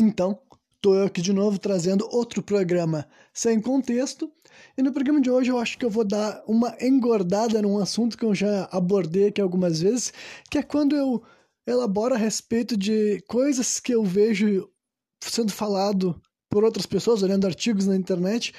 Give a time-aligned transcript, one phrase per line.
[0.00, 0.40] Então,
[0.80, 4.32] tô eu aqui de novo trazendo outro programa sem contexto.
[4.78, 8.16] E no programa de hoje eu acho que eu vou dar uma engordada num assunto
[8.16, 10.10] que eu já abordei aqui algumas vezes,
[10.50, 11.22] que é quando eu
[11.66, 14.70] elaboro a respeito de coisas que eu vejo
[15.22, 18.54] sendo falado por outras pessoas, olhando artigos na internet,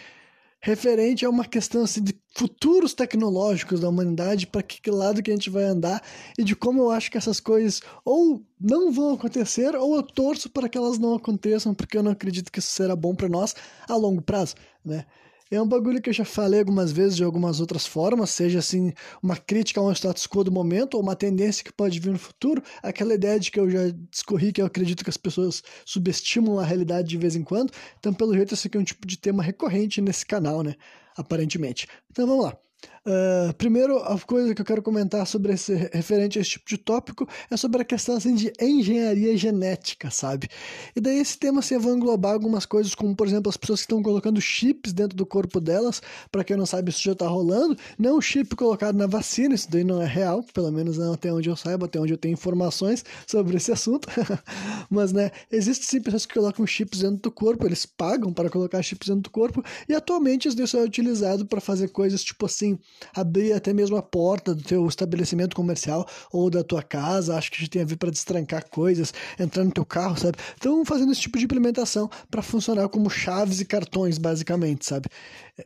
[0.62, 5.34] referente a uma questão assim, de futuros tecnológicos da humanidade, para que lado que a
[5.34, 6.02] gente vai andar
[6.38, 10.50] e de como eu acho que essas coisas ou não vão acontecer ou eu torço
[10.50, 13.56] para que elas não aconteçam, porque eu não acredito que isso será bom para nós
[13.88, 15.06] a longo prazo, né?
[15.54, 18.94] É um bagulho que eu já falei algumas vezes de algumas outras formas, seja assim,
[19.22, 22.64] uma crítica ao status quo do momento ou uma tendência que pode vir no futuro,
[22.82, 26.64] aquela ideia de que eu já discorri que eu acredito que as pessoas subestimam a
[26.64, 27.74] realidade de vez em quando.
[28.00, 30.76] Então, pelo jeito, esse aqui é um tipo de tema recorrente nesse canal, né?
[31.18, 31.86] Aparentemente.
[32.10, 32.58] Então, vamos lá.
[33.04, 36.78] Uh, primeiro, a coisa que eu quero comentar sobre esse referente a esse tipo de
[36.78, 40.48] tópico é sobre a questão assim, de engenharia genética, sabe?
[40.96, 43.86] E daí esse tema assim, vai englobar algumas coisas, como por exemplo as pessoas que
[43.86, 46.00] estão colocando chips dentro do corpo delas,
[46.32, 49.84] para quem não sabe isso já está rolando, não chip colocado na vacina, isso daí
[49.84, 53.04] não é real, pelo menos não até onde eu saiba, até onde eu tenho informações
[53.26, 54.08] sobre esse assunto,
[54.92, 58.80] mas né, existem sim pessoas que colocam chips dentro do corpo, eles pagam para colocar
[58.84, 62.46] chips dentro do corpo, e atualmente isso daí só é utilizado para fazer coisas tipo
[62.46, 62.78] assim,
[63.16, 67.70] abrir até mesmo a porta do teu estabelecimento comercial ou da tua casa, acho que
[67.70, 70.38] tem a ver para destrancar coisas, entrar no teu carro, sabe?
[70.56, 75.08] Estão fazendo esse tipo de implementação para funcionar como chaves e cartões, basicamente, sabe?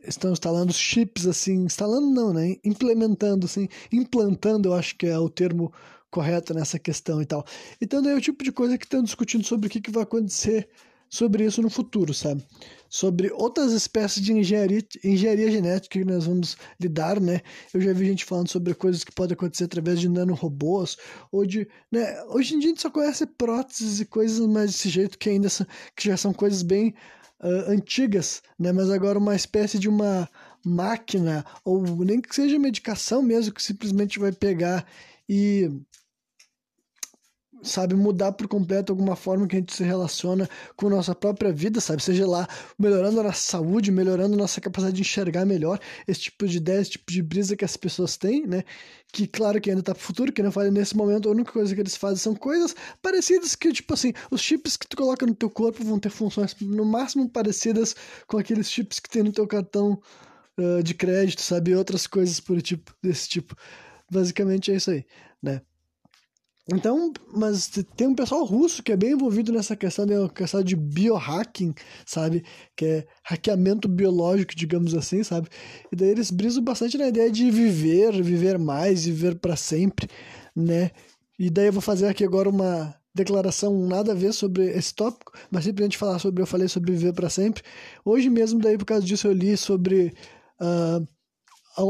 [0.06, 2.56] Estão instalando chips assim, instalando não, né?
[2.64, 5.72] Implementando, assim, implantando, eu acho que é o termo
[6.10, 7.44] correto nessa questão e tal.
[7.80, 10.02] Então, daí é o tipo de coisa que estão discutindo sobre o que, que vai
[10.02, 10.68] acontecer
[11.08, 12.44] sobre isso no futuro, sabe?
[12.88, 17.40] Sobre outras espécies de engenharia, engenharia genética que nós vamos lidar, né?
[17.72, 20.96] Eu já vi gente falando sobre coisas que podem acontecer através de nanorobôs,
[21.32, 22.22] ou de, né?
[22.24, 25.48] Hoje em dia a gente só conhece próteses e coisas mais desse jeito que ainda
[25.48, 26.94] são, que já são coisas bem
[27.40, 28.72] uh, antigas, né?
[28.72, 30.28] Mas agora uma espécie de uma
[30.64, 34.86] máquina, ou nem que seja medicação mesmo, que simplesmente vai pegar
[35.28, 35.70] e
[37.62, 41.80] sabe, mudar por completo alguma forma que a gente se relaciona com nossa própria vida,
[41.80, 42.02] sabe?
[42.02, 42.46] Seja lá
[42.78, 46.80] melhorando a nossa saúde, melhorando a nossa capacidade de enxergar melhor, esse tipo de ideia,
[46.80, 48.62] esse tipo de brisa que as pessoas têm, né?
[49.12, 51.74] Que claro que ainda tá pro futuro, que não falei nesse momento, a única coisa
[51.74, 55.34] que eles fazem são coisas parecidas que, tipo assim, os chips que tu coloca no
[55.34, 57.94] teu corpo vão ter funções no máximo parecidas
[58.26, 60.00] com aqueles chips que tem no teu cartão
[60.58, 61.74] uh, de crédito, sabe?
[61.74, 63.56] Outras coisas por tipo, desse tipo.
[64.10, 65.04] Basicamente é isso aí,
[65.42, 65.60] né?
[66.68, 70.74] Então, mas tem um pessoal russo que é bem envolvido nessa questão, né, questão de
[70.74, 71.72] biohacking,
[72.04, 72.44] sabe?
[72.74, 75.48] Que é hackeamento biológico, digamos assim, sabe?
[75.92, 80.08] E daí eles brisam bastante na ideia de viver, viver mais, viver para sempre,
[80.56, 80.90] né?
[81.38, 85.32] E daí eu vou fazer aqui agora uma declaração nada a ver sobre esse tópico,
[85.50, 87.62] mas simplesmente falar sobre, eu falei sobre viver para sempre.
[88.04, 90.12] Hoje mesmo, daí por causa disso, eu li sobre
[90.60, 91.06] uh,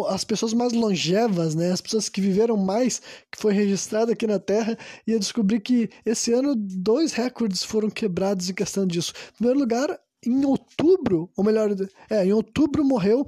[0.08, 4.38] as pessoas mais longevas, né, as pessoas que viveram mais, que foi registrado aqui na
[4.38, 4.76] Terra,
[5.06, 9.12] e eu descobri que esse ano dois recordes foram quebrados em questão disso.
[9.34, 11.70] Em primeiro lugar, em outubro, ou melhor,
[12.10, 13.24] é, em outubro morreu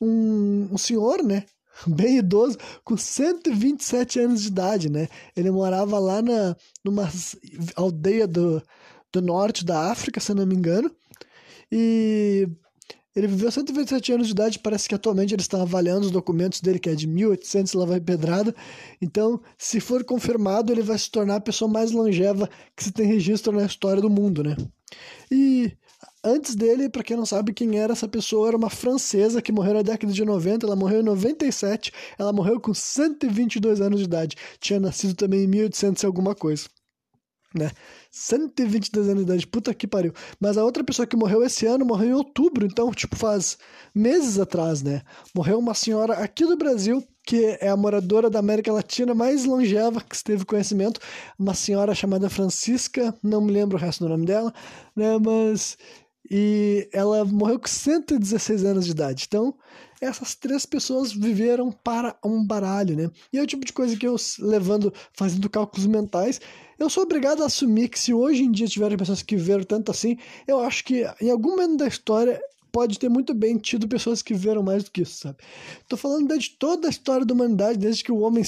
[0.00, 1.44] um, um senhor, né,
[1.86, 5.08] bem idoso, com 127 anos de idade, né?
[5.36, 7.08] Ele morava lá na numa
[7.76, 8.62] aldeia do,
[9.12, 10.90] do norte da África, se não me engano.
[11.72, 12.48] E
[13.14, 16.78] ele viveu 127 anos de idade, parece que atualmente eles estão avaliando os documentos dele,
[16.78, 18.54] que é de 1800, lá vai pedrada.
[19.02, 23.06] Então, se for confirmado, ele vai se tornar a pessoa mais longeva que se tem
[23.06, 24.56] registro na história do mundo, né?
[25.30, 25.72] E
[26.24, 29.74] antes dele, para quem não sabe quem era essa pessoa, era uma francesa que morreu
[29.74, 34.36] na década de 90, ela morreu em 97, ela morreu com 122 anos de idade.
[34.60, 36.68] Tinha nascido também em 1800 e alguma coisa
[37.54, 37.70] né?
[38.10, 40.12] 122 anos de idade, puta que pariu.
[40.38, 43.58] Mas a outra pessoa que morreu esse ano morreu em outubro, então, tipo, faz
[43.94, 45.02] meses atrás, né?
[45.34, 50.00] Morreu uma senhora aqui do Brasil, que é a moradora da América Latina mais longeva
[50.00, 51.00] que teve conhecimento,
[51.38, 54.52] uma senhora chamada Francisca, não me lembro o resto do nome dela,
[54.96, 55.18] né?
[55.18, 55.76] Mas.
[56.32, 59.24] E ela morreu com 116 anos de idade.
[59.26, 59.52] Então,
[60.00, 63.10] essas três pessoas viveram para um baralho, né?
[63.32, 66.40] E é o tipo de coisa que eu, levando, fazendo cálculos mentais,
[66.80, 69.90] eu sou obrigado a assumir que se hoje em dia tiverem pessoas que viveram tanto
[69.90, 70.16] assim,
[70.48, 72.40] eu acho que em algum momento da história
[72.72, 75.36] pode ter muito bem tido pessoas que viveram mais do que isso, sabe?
[75.88, 78.44] Tô falando de toda a história da humanidade, desde que o homem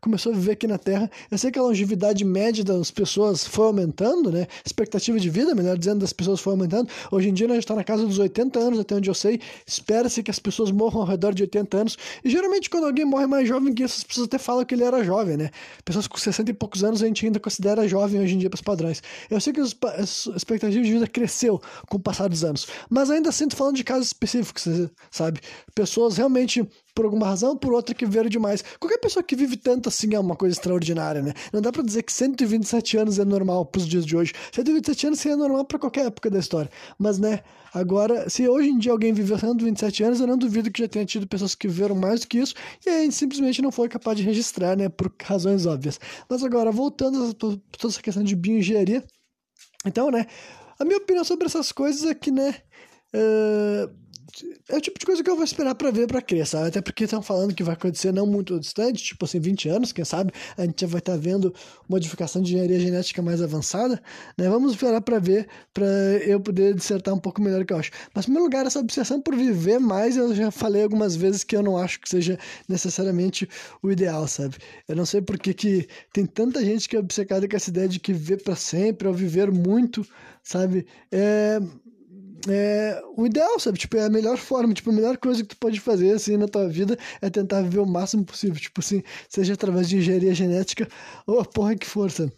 [0.00, 1.10] começou a viver aqui na Terra.
[1.30, 4.46] Eu sei que a longevidade média das pessoas foi aumentando, né?
[4.64, 6.88] Expectativa de vida, melhor dizendo, das pessoas foi aumentando.
[7.10, 9.40] Hoje em dia nós está na casa dos 80 anos, até onde eu sei.
[9.66, 11.98] Espera-se que as pessoas morram ao redor de 80 anos.
[12.24, 14.84] E geralmente quando alguém morre mais jovem que isso, as pessoas até falam que ele
[14.84, 15.50] era jovem, né?
[15.84, 18.56] Pessoas com 60 e poucos anos a gente ainda considera jovem hoje em dia para
[18.56, 19.02] os padrões.
[19.30, 19.64] Eu sei que a
[20.36, 24.08] expectativa de vida cresceu com o passar dos anos, mas ainda tô falando de casos
[24.08, 24.66] específicos,
[25.10, 25.40] sabe?
[25.74, 28.62] Pessoas realmente por alguma razão, por outra que viveram demais.
[28.78, 31.32] Qualquer pessoa que vive tanto assim é uma coisa extraordinária, né?
[31.52, 34.32] Não dá para dizer que 127 anos é normal pros dias de hoje.
[34.52, 36.70] 127 anos seria normal para qualquer época da história.
[36.98, 37.40] Mas, né,
[37.72, 41.04] agora, se hoje em dia alguém viveu 127 anos, eu não duvido que já tenha
[41.04, 42.54] tido pessoas que viveram mais do que isso
[42.86, 45.98] e a gente simplesmente não foi capaz de registrar, né, por razões óbvias.
[46.28, 49.02] Mas agora, voltando a toda essa questão de bioengenharia,
[49.84, 50.26] então, né,
[50.78, 52.54] a minha opinião sobre essas coisas é que, né,
[54.68, 56.68] é o tipo de coisa que eu vou esperar para ver para crer, sabe?
[56.68, 60.04] Até porque estão falando que vai acontecer não muito distante, tipo assim, 20 anos, quem
[60.04, 61.54] sabe, a gente já vai estar tá vendo
[61.88, 64.02] modificação de engenharia genética mais avançada,
[64.36, 64.48] né?
[64.48, 65.86] Vamos esperar para ver, para
[66.26, 67.90] eu poder dissertar um pouco melhor o que eu acho.
[68.12, 71.56] Mas, em primeiro lugar, essa obsessão por viver mais, eu já falei algumas vezes que
[71.56, 72.38] eu não acho que seja
[72.68, 73.48] necessariamente
[73.82, 74.56] o ideal, sabe?
[74.88, 77.88] Eu não sei por que, que tem tanta gente que é obcecada com essa ideia
[77.88, 80.04] de que viver para sempre ou viver muito,
[80.42, 80.86] sabe?
[81.12, 81.60] É
[82.48, 83.78] é, o ideal, sabe?
[83.78, 86.48] Tipo, é a melhor forma, tipo, a melhor coisa que tu pode fazer, assim, na
[86.48, 90.88] tua vida é tentar viver o máximo possível, tipo assim, seja através de engenharia genética
[91.26, 92.32] ou a porra que for, sabe?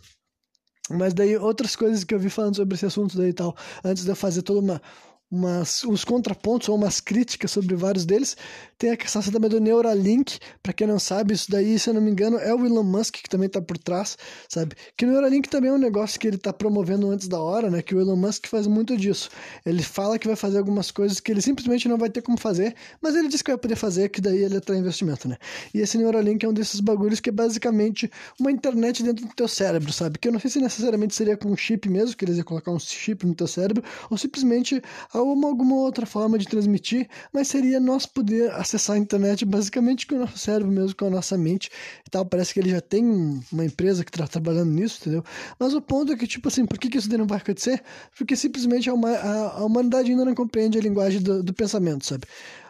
[0.91, 4.05] Mas daí, outras coisas que eu vi falando sobre esse assunto daí e tal, antes
[4.05, 4.82] de eu fazer toda uma,
[5.31, 8.37] umas, uns contrapontos ou umas críticas sobre vários deles.
[8.78, 12.00] Tem a questão também do Neuralink, para quem não sabe, isso daí, se eu não
[12.00, 14.19] me engano, é o Elon Musk que também está por trás,
[14.49, 14.75] sabe?
[14.96, 17.81] Que o Neuralink também é um negócio que ele está promovendo antes da hora, né?
[17.81, 19.31] Que o Elon Musk faz muito disso.
[19.64, 22.75] Ele fala que vai fazer algumas coisas que ele simplesmente não vai ter como fazer,
[23.00, 25.37] mas ele diz que vai poder fazer, que daí ele atrai investimento, né?
[25.73, 29.49] E esse Neuralink é um desses bagulhos que é basicamente uma internet dentro do teu
[29.49, 30.19] cérebro, sabe?
[30.19, 32.70] Que eu não sei se necessariamente seria com um chip mesmo, que eles iam colocar
[32.70, 34.82] um chip no teu cérebro, ou simplesmente
[35.18, 40.18] alguma outra forma de transmitir, mas seria nós poder acessar a internet basicamente com o
[40.18, 41.70] nosso cérebro mesmo, com a nossa mente
[42.06, 42.24] e tal.
[42.24, 43.04] Parece que ele já tem
[43.52, 45.24] uma empresa que está trabalhando nisso, entendeu?
[45.58, 47.82] Mas o ponto é que, tipo assim, por que, isso daí não vai acontecer?
[48.16, 52.26] Porque simplesmente a, a, a humanidade ainda não compreende a linguagem do, do pensamento, sabe?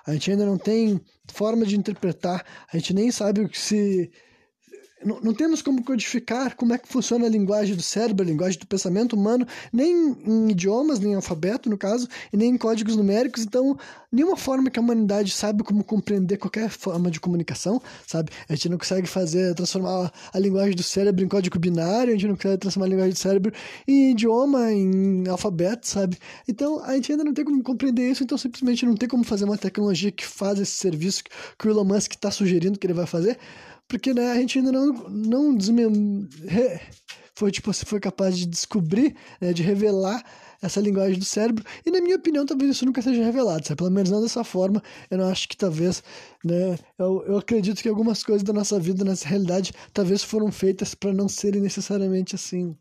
[0.07, 1.01] A gente ainda não tem
[1.33, 4.11] forma de interpretar, a gente nem sabe o que se
[5.05, 8.59] não, não, temos como codificar como é que funciona a linguagem do cérebro, a linguagem
[8.59, 12.97] do pensamento humano, nem em idiomas, nem em alfabeto, no caso, e nem em códigos
[12.97, 13.43] numéricos.
[13.43, 13.77] Então,
[14.11, 18.31] nenhuma forma que a humanidade sabe como compreender qualquer forma de comunicação, sabe?
[18.49, 22.29] A gente não consegue fazer, transformar a linguagem do cérebro em código binário, a gente
[22.29, 23.53] não consegue transformar a linguagem do cérebro
[23.87, 26.17] em idioma, em alfabeto, sabe?
[26.49, 29.45] Então, a gente ainda não tem como compreender isso, então simplesmente não tem como fazer
[29.45, 31.23] uma tecnologia que faz esse serviço
[31.59, 33.39] que o Elon Musk está sugerindo que ele vai fazer
[33.89, 36.29] porque né, a gente ainda não, não desmem...
[37.35, 40.25] foi, tipo, foi capaz de descobrir, né, de revelar
[40.63, 43.77] essa linguagem do cérebro, e na minha opinião talvez isso nunca seja revelado, sabe?
[43.77, 46.03] pelo menos não dessa forma, eu não acho que talvez,
[46.43, 50.95] né, eu, eu acredito que algumas coisas da nossa vida, nessa realidade, talvez foram feitas
[50.95, 52.77] para não serem necessariamente assim,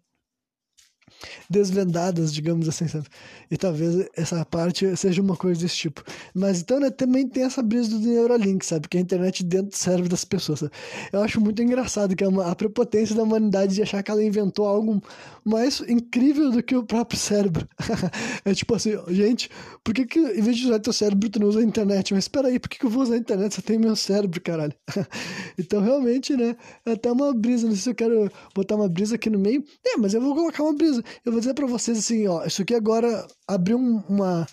[1.49, 3.05] desvendadas, digamos assim, sabe?
[3.49, 6.03] E talvez essa parte seja uma coisa desse tipo.
[6.33, 8.87] Mas então, né, também tem essa brisa do Neuralink, sabe?
[8.87, 10.59] Que é a internet dentro do cérebro das pessoas.
[10.59, 10.71] Sabe?
[11.11, 14.23] Eu acho muito engraçado que é uma, a prepotência da humanidade de achar que ela
[14.23, 15.01] inventou algo
[15.43, 17.67] mais incrível do que o próprio cérebro.
[18.43, 19.49] é tipo assim, gente,
[19.83, 22.13] por que, que em vez de usar teu cérebro, tu não usa a internet?
[22.13, 23.55] Mas espera aí, por que, que eu vou usar a internet?
[23.55, 24.73] Você tem meu cérebro, caralho.
[25.57, 27.67] então, realmente, né, é até uma brisa.
[27.67, 29.63] Não sei se eu quero botar uma brisa aqui no meio.
[29.85, 32.61] É, mas eu vou colocar uma brisa eu vou dizer para vocês assim, ó, isso
[32.61, 34.45] aqui agora abriu uma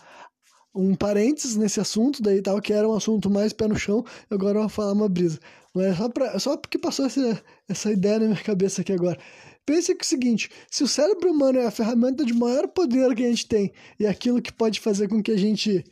[0.75, 4.57] um parênteses nesse assunto daí tal, que era um assunto mais pé no chão, agora
[4.57, 5.39] eu vou falar uma brisa.
[5.75, 9.19] Mas é só, pra, só porque passou essa, essa ideia na minha cabeça aqui agora.
[9.65, 13.15] Pense que é o seguinte: se o cérebro humano é a ferramenta de maior poder
[13.15, 15.85] que a gente tem e aquilo que pode fazer com que a gente,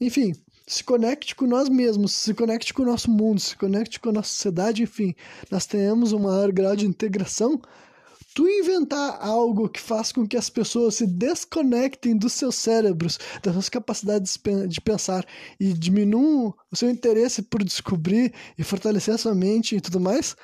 [0.00, 0.32] enfim,
[0.66, 4.12] se conecte com nós mesmos, se conecte com o nosso mundo, se conecte com a
[4.12, 5.14] nossa sociedade, enfim,
[5.50, 7.60] nós tenhamos um maior grau de integração,
[8.38, 13.52] tu inventar algo que faz com que as pessoas se desconectem dos seus cérebros, das
[13.52, 15.26] suas capacidades de pensar
[15.58, 20.36] e diminuam o seu interesse por descobrir e fortalecer a sua mente e tudo mais,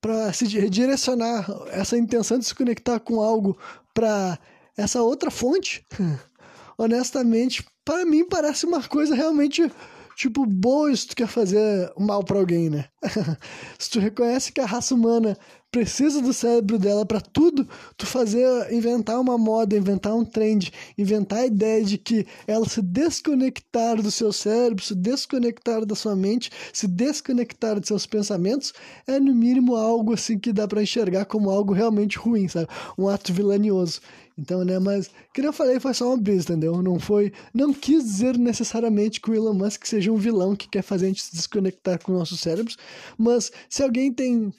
[0.00, 3.56] para se redirecionar essa intenção de se conectar com algo
[3.94, 4.36] para
[4.76, 5.86] essa outra fonte,
[6.76, 9.70] honestamente, para mim parece uma coisa realmente
[10.16, 12.86] tipo boa se tu quer fazer mal para alguém, né?
[13.78, 15.38] se tu reconhece que a raça humana
[15.72, 21.38] precisa do cérebro dela para tudo, tu fazer, inventar uma moda, inventar um trend, inventar
[21.40, 26.50] a ideia de que ela se desconectar do seu cérebro, se desconectar da sua mente,
[26.74, 28.74] se desconectar dos seus pensamentos,
[29.06, 32.68] é no mínimo algo assim que dá para enxergar como algo realmente ruim, sabe?
[32.98, 34.02] Um ato vilanioso.
[34.36, 36.82] Então, né, mas, como eu falei, foi só uma brisa, entendeu?
[36.82, 40.82] Não foi, não quis dizer necessariamente que o Elon Musk seja um vilão que quer
[40.82, 42.76] fazer a gente se desconectar com nossos cérebros,
[43.16, 44.52] mas se alguém tem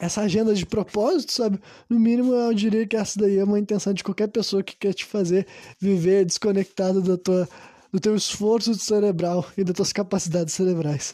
[0.00, 1.60] essa agenda de propósito, sabe?
[1.88, 4.94] No mínimo, eu diria que essa daí é uma intenção de qualquer pessoa que quer
[4.94, 5.46] te fazer
[5.78, 7.48] viver desconectado da tua
[7.92, 11.12] do teu esforço cerebral e das tuas capacidades cerebrais.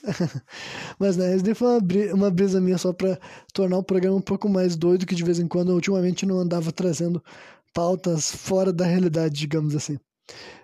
[1.01, 1.69] Mas, né, isso daí foi
[2.13, 3.19] uma, brisa, uma minha só para
[3.53, 6.71] tornar o programa um pouco mais doido, que de vez em quando, ultimamente, não andava
[6.71, 7.25] trazendo
[7.73, 9.99] pautas fora da realidade, digamos assim.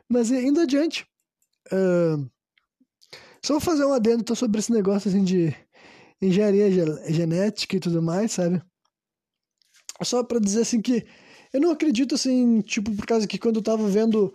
[0.07, 1.07] Mas, indo adiante,
[1.73, 2.31] uh,
[3.43, 5.57] só vou fazer um adendo sobre esse negócio, assim, de
[6.23, 6.71] engenharia
[7.09, 8.63] genética e tudo mais, sabe?
[10.03, 11.05] Só para dizer assim que
[11.53, 14.33] eu não acredito assim, tipo, por causa que quando eu tava vendo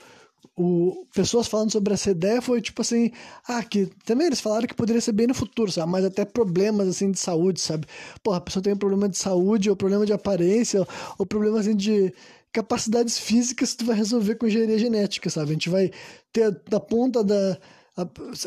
[0.56, 3.12] o, pessoas falando sobre essa ideia foi tipo assim,
[3.48, 5.92] ah, que também eles falaram que poderia ser bem no futuro, sabe?
[5.92, 7.88] Mas até problemas assim de saúde, sabe?
[8.24, 10.86] Porra, a pessoa tem um problema de saúde, ou problema de aparência,
[11.18, 12.14] ou, problema assim de
[12.52, 15.52] capacidades físicas tu vai resolver com engenharia genética, sabe?
[15.52, 15.92] A gente vai
[16.32, 17.58] ter na ponta da,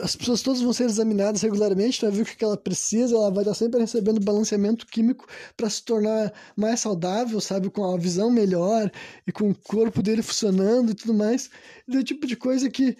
[0.02, 3.42] as pessoas todas vão ser examinadas regularmente, vai ver o que ela precisa, ela vai
[3.42, 5.26] estar sempre recebendo balanceamento químico
[5.56, 8.90] para se tornar mais saudável, sabe, com a visão melhor
[9.26, 11.50] e com o corpo dele funcionando e tudo mais.
[11.88, 12.96] E do tipo de coisa que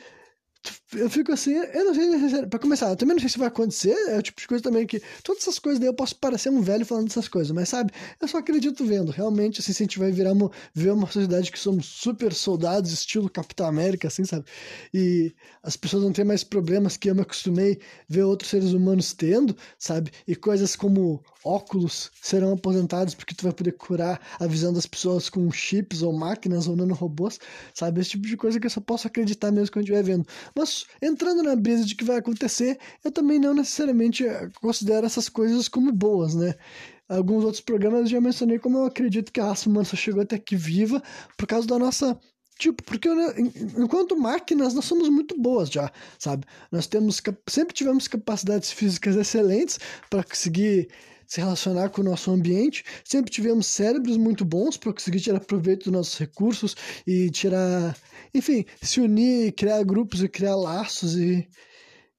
[0.95, 3.95] eu fico assim, eu não sei, pra começar, eu também não sei se vai acontecer,
[4.09, 6.61] é o tipo de coisa também que, todas essas coisas daí eu posso parecer um
[6.61, 9.99] velho falando dessas coisas, mas sabe, eu só acredito vendo, realmente, assim, se a gente
[9.99, 14.45] vai virar uma, ver uma sociedade que somos super soldados, estilo Capitão América, assim, sabe,
[14.93, 15.33] e
[15.63, 17.79] as pessoas não têm mais problemas que eu me acostumei
[18.09, 23.53] ver outros seres humanos tendo, sabe, e coisas como óculos serão aposentados porque tu vai
[23.53, 27.39] poder curar a visão das pessoas com chips ou máquinas ou nanorobôs,
[27.75, 30.27] sabe, esse tipo de coisa que eu só posso acreditar mesmo quando estiver vendo.
[30.55, 35.29] Mas entrando na brisa de que vai acontecer, eu também não necessariamente eh, considero essas
[35.29, 36.55] coisas como boas, né?
[37.09, 40.23] Alguns outros programas eu já mencionei como eu acredito que a raça humana só chegou
[40.23, 41.03] até aqui viva
[41.37, 42.19] por causa da nossa
[42.61, 43.09] Tipo, porque
[43.79, 46.45] enquanto máquinas nós somos muito boas já, sabe?
[46.71, 47.19] Nós temos
[47.49, 50.91] sempre tivemos capacidades físicas excelentes para conseguir
[51.31, 55.85] se relacionar com o nosso ambiente, sempre tivemos cérebros muito bons para conseguir tirar proveito
[55.85, 56.75] dos nossos recursos
[57.07, 57.97] e tirar
[58.35, 61.49] enfim, se unir, criar grupos e criar laços e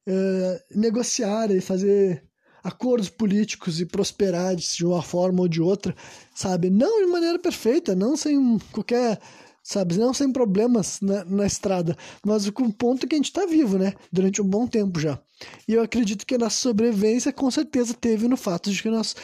[0.08, 2.24] uh, negociar e fazer
[2.64, 5.96] acordos políticos e prosperar de uma forma ou de outra,
[6.34, 6.70] sabe?
[6.70, 9.20] Não de maneira perfeita, não sem qualquer,
[9.64, 9.98] sabe?
[9.98, 13.78] Não sem problemas na, na estrada, mas com o ponto que a gente está vivo,
[13.78, 13.94] né?
[14.12, 15.20] Durante um bom tempo já.
[15.68, 19.16] E eu acredito que a nossa sobrevivência com certeza teve no fato de que nós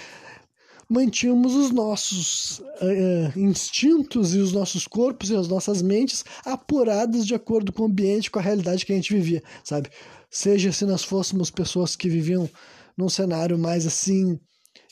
[0.89, 7.36] mantínhamos os nossos uh, instintos e os nossos corpos e as nossas mentes apurados de
[7.36, 9.89] acordo com o ambiente, com a realidade que a gente vivia, sabe?
[10.29, 12.50] Seja se nós fôssemos pessoas que viviam
[12.98, 14.39] num cenário mais assim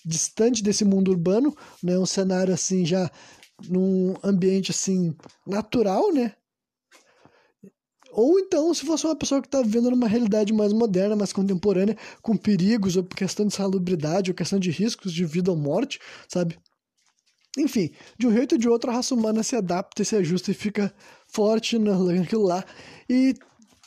[0.05, 3.09] distante desse mundo urbano, né, um cenário assim já
[3.69, 5.15] num ambiente assim
[5.47, 6.33] natural, né,
[8.15, 11.97] ou então, se fosse uma pessoa que está vivendo numa realidade mais moderna, mais contemporânea,
[12.21, 16.57] com perigos, ou questão de salubridade, ou questão de riscos de vida ou morte, sabe?
[17.57, 20.49] Enfim, de um jeito ou de outro, a raça humana se adapta e se ajusta
[20.49, 20.93] e fica
[21.27, 22.63] forte naquilo lá.
[23.09, 23.35] E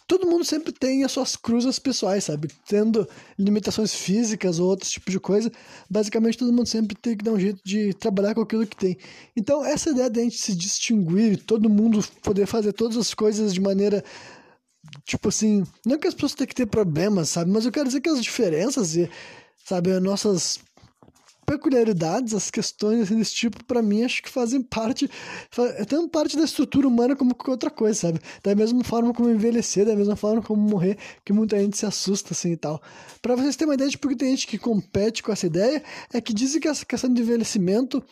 [0.08, 2.48] todo mundo sempre tem as suas cruzes pessoais, sabe?
[2.66, 3.06] Tendo
[3.38, 5.52] limitações físicas ou outro tipo de coisa,
[5.88, 8.96] basicamente todo mundo sempre tem que dar um jeito de trabalhar com aquilo que tem.
[9.36, 13.52] Então, essa ideia de a gente se distinguir, todo mundo poder fazer todas as coisas
[13.52, 14.02] de maneira
[15.04, 17.50] tipo assim, não que as pessoas tenham que ter problemas, sabe?
[17.50, 19.10] Mas eu quero dizer que as diferenças e,
[19.62, 20.58] sabe, as nossas
[21.48, 25.10] peculiaridades, as questões assim, desse tipo, para mim, acho que fazem parte,
[25.78, 28.20] é tão parte da estrutura humana como qualquer outra coisa, sabe?
[28.42, 32.34] Da mesma forma como envelhecer, da mesma forma como morrer, que muita gente se assusta,
[32.34, 32.82] assim, e tal.
[33.22, 36.20] Para vocês terem uma ideia de porque tem gente que compete com essa ideia, é
[36.20, 38.04] que dizem que essa questão de envelhecimento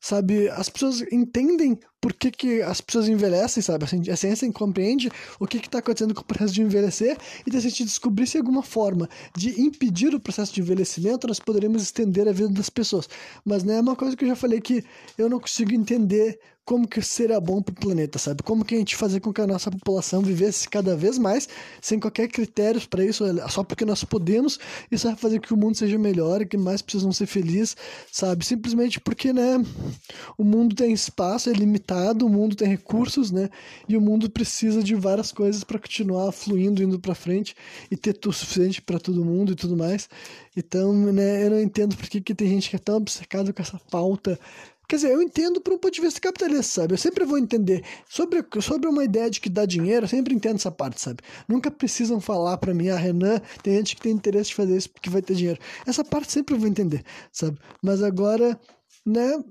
[0.00, 0.48] sabe?
[0.50, 3.84] As pessoas entendem por que, que as pessoas envelhecem, sabe?
[3.84, 5.10] A ciência compreende
[5.40, 8.62] o que está acontecendo com o processo de envelhecer e se a gente descobrisse alguma
[8.62, 13.08] forma de impedir o processo de envelhecimento, nós poderíamos estender a vida das pessoas.
[13.44, 14.84] Mas né, é uma coisa que eu já falei que
[15.18, 18.42] eu não consigo entender como que seria bom para o planeta, sabe?
[18.42, 21.48] Como que a gente fazer com que a nossa população vivesse cada vez mais,
[21.80, 24.58] sem qualquer critério para isso, só porque nós podemos,
[24.90, 27.76] isso vai fazer que o mundo seja melhor e que mais precisam ser felizes,
[28.10, 28.44] sabe?
[28.44, 29.64] Simplesmente porque, né,
[30.36, 33.48] o mundo tem espaço, é limitado, o mundo tem recursos, né?
[33.88, 37.54] E o mundo precisa de várias coisas para continuar fluindo, indo para frente
[37.88, 40.08] e ter tudo suficiente para todo mundo e tudo mais.
[40.56, 43.62] Então, né, eu não entendo por que, que tem gente que é tão obcecada com
[43.62, 44.36] essa pauta
[44.88, 46.94] Quer dizer, eu entendo por um ponto de vista capitalista, sabe?
[46.94, 47.84] Eu sempre vou entender.
[48.08, 51.18] Sobre, sobre uma ideia de que dá dinheiro, eu sempre entendo essa parte, sabe?
[51.48, 54.90] Nunca precisam falar para mim, ah, Renan, tem gente que tem interesse de fazer isso
[54.90, 55.58] porque vai ter dinheiro.
[55.86, 57.58] Essa parte sempre eu vou entender, sabe?
[57.82, 58.58] Mas agora,
[59.04, 59.42] né,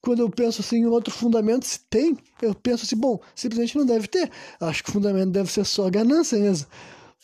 [0.00, 3.84] quando eu penso assim em outro fundamento, se tem, eu penso assim, bom, simplesmente não
[3.84, 4.30] deve ter.
[4.60, 6.66] Acho que o fundamento deve ser só ganância mesmo.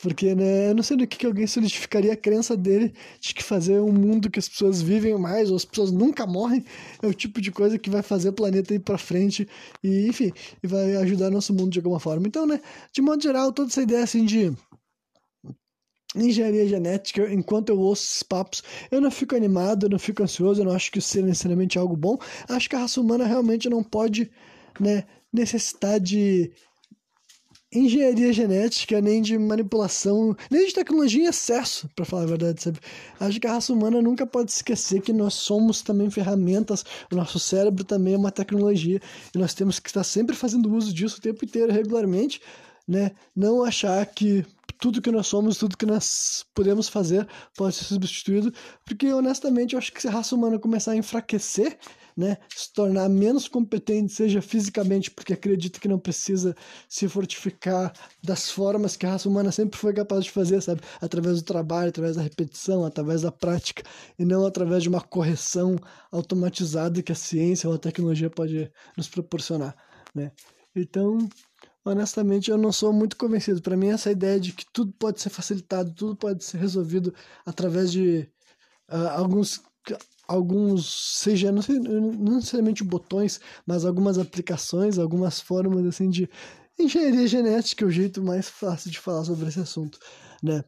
[0.02, 3.42] Porque, né, eu não sei do que, que alguém solidificaria a crença dele de que
[3.42, 6.64] fazer um mundo que as pessoas vivem mais, ou as pessoas nunca morrem,
[7.02, 9.48] é o tipo de coisa que vai fazer o planeta ir para frente
[9.82, 12.26] e, enfim, e vai ajudar nosso mundo de alguma forma.
[12.26, 12.60] Então, né,
[12.92, 14.52] de modo geral, toda essa ideia assim de
[16.14, 20.60] engenharia genética, enquanto eu ouço esses papos, eu não fico animado, eu não fico ansioso,
[20.60, 22.18] eu não acho que isso seja necessariamente algo bom.
[22.48, 24.30] Acho que a raça humana realmente não pode,
[24.78, 26.50] né, necessitar de
[27.76, 32.78] engenharia genética, nem de manipulação, nem de tecnologia em excesso, para falar a verdade, sabe?
[33.20, 37.38] Acho que a raça humana nunca pode esquecer que nós somos também ferramentas, o nosso
[37.38, 39.00] cérebro também é uma tecnologia,
[39.34, 42.40] e nós temos que estar sempre fazendo uso disso o tempo inteiro, regularmente,
[42.86, 43.12] né?
[43.34, 44.44] Não achar que
[44.78, 48.52] tudo que nós somos, tudo que nós podemos fazer pode ser substituído,
[48.84, 51.78] porque honestamente eu acho que se a raça humana começar a enfraquecer,
[52.16, 56.56] né, se tornar menos competente, seja fisicamente, porque acredita que não precisa
[56.88, 57.92] se fortificar
[58.22, 60.80] das formas que a raça humana sempre foi capaz de fazer, sabe?
[61.00, 63.82] Através do trabalho, através da repetição, através da prática,
[64.18, 65.76] e não através de uma correção
[66.10, 69.76] automatizada que a ciência ou a tecnologia pode nos proporcionar,
[70.14, 70.32] né?
[70.74, 71.18] Então,
[71.84, 73.62] honestamente, eu não sou muito convencido.
[73.62, 77.92] Para mim, essa ideia de que tudo pode ser facilitado, tudo pode ser resolvido através
[77.92, 78.28] de
[78.90, 79.62] uh, alguns
[80.26, 86.28] alguns, seja não, sei, não necessariamente botões, mas algumas aplicações, algumas formas assim de
[86.78, 89.98] engenharia genética, é o jeito mais fácil de falar sobre esse assunto,
[90.42, 90.64] né?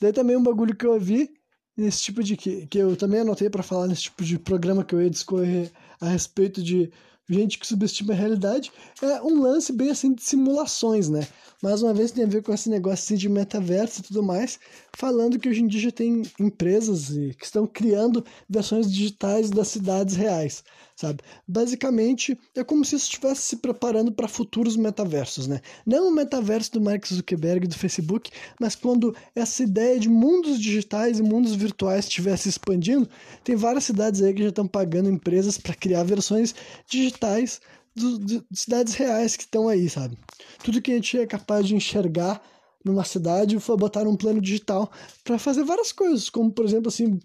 [0.00, 1.30] Daí também um bagulho que eu vi
[1.76, 4.94] nesse tipo de que, que eu também anotei para falar nesse tipo de programa que
[4.94, 6.92] eu ia discorrer a respeito de
[7.28, 8.70] gente que subestima a realidade,
[9.02, 11.26] é um lance bem assim de simulações, né?
[11.62, 14.58] Mais uma vez tem a ver com esse negócio assim, de metaverso e tudo mais,
[14.94, 20.14] falando que hoje em dia já tem empresas que estão criando versões digitais das cidades
[20.14, 20.62] reais,
[20.96, 21.22] sabe?
[21.46, 25.60] Basicamente, é como se estivesse se preparando para futuros metaversos, né?
[25.84, 31.18] Não o metaverso do Mark Zuckerberg do Facebook, mas quando essa ideia de mundos digitais
[31.18, 33.08] e mundos virtuais estivesse expandindo,
[33.42, 36.54] tem várias cidades aí que já estão pagando empresas para criar versões
[36.88, 37.60] digitais
[37.94, 40.16] do, de cidades reais que estão aí, sabe?
[40.62, 42.40] Tudo que a gente é capaz de enxergar
[42.84, 44.90] numa cidade foi botar um plano digital
[45.24, 47.18] para fazer várias coisas, como por exemplo assim,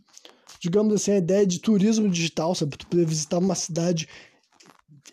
[0.59, 2.77] digamos assim, a ideia de turismo digital, sabe?
[2.77, 4.07] Tu poder visitar uma cidade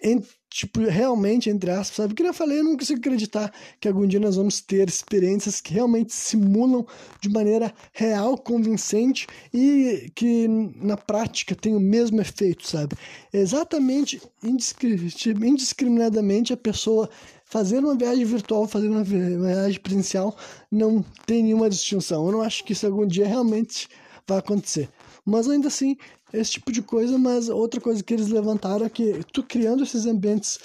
[0.03, 2.15] em, tipo, realmente, entre aspas, sabe?
[2.15, 5.73] Que eu falei, eu não consigo acreditar que algum dia nós vamos ter experiências que
[5.73, 6.87] realmente simulam
[7.21, 12.97] de maneira real, convincente e que na prática tem o mesmo efeito, sabe?
[13.33, 17.09] Exatamente, indiscriminadamente, a pessoa
[17.45, 20.37] fazendo uma viagem virtual, fazendo uma viagem presencial,
[20.71, 22.27] não tem nenhuma distinção.
[22.27, 23.89] Eu não acho que isso algum dia realmente
[24.27, 24.89] vai acontecer.
[25.27, 25.97] Mas ainda assim,
[26.33, 30.07] esse tipo de coisa, mas outra coisa que eles levantaram é que tu criando esses
[30.07, 30.61] ambientes,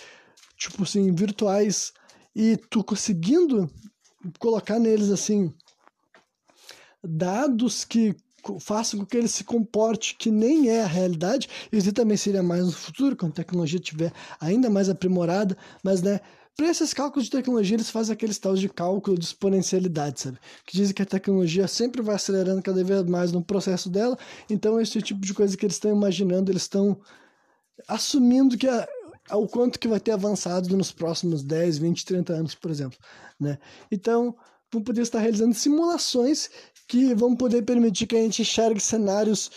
[0.56, 1.91] tipo assim, virtuais
[2.36, 3.67] e tu conseguindo
[4.38, 5.52] colocar neles assim
[7.04, 8.15] dados que
[8.60, 12.65] façam com que ele se comporte que nem é a realidade, isso também seria mais
[12.65, 16.19] no futuro, quando a tecnologia estiver ainda mais aprimorada, mas né,
[16.56, 20.38] para esses cálculos de tecnologia, eles fazem aqueles tais de cálculo de exponencialidade, sabe?
[20.66, 24.18] Que dizem que a tecnologia sempre vai acelerando cada vez mais no processo dela.
[24.50, 27.00] Então, esse tipo de coisa que eles estão imaginando, eles estão
[27.88, 28.88] assumindo que a,
[29.32, 32.98] o quanto que vai ter avançado nos próximos 10, 20, 30 anos, por exemplo,
[33.40, 33.58] né?
[33.92, 34.36] Então,
[34.72, 36.50] vão poder estar realizando simulações
[36.88, 39.50] que vão poder permitir que a gente enxergue cenários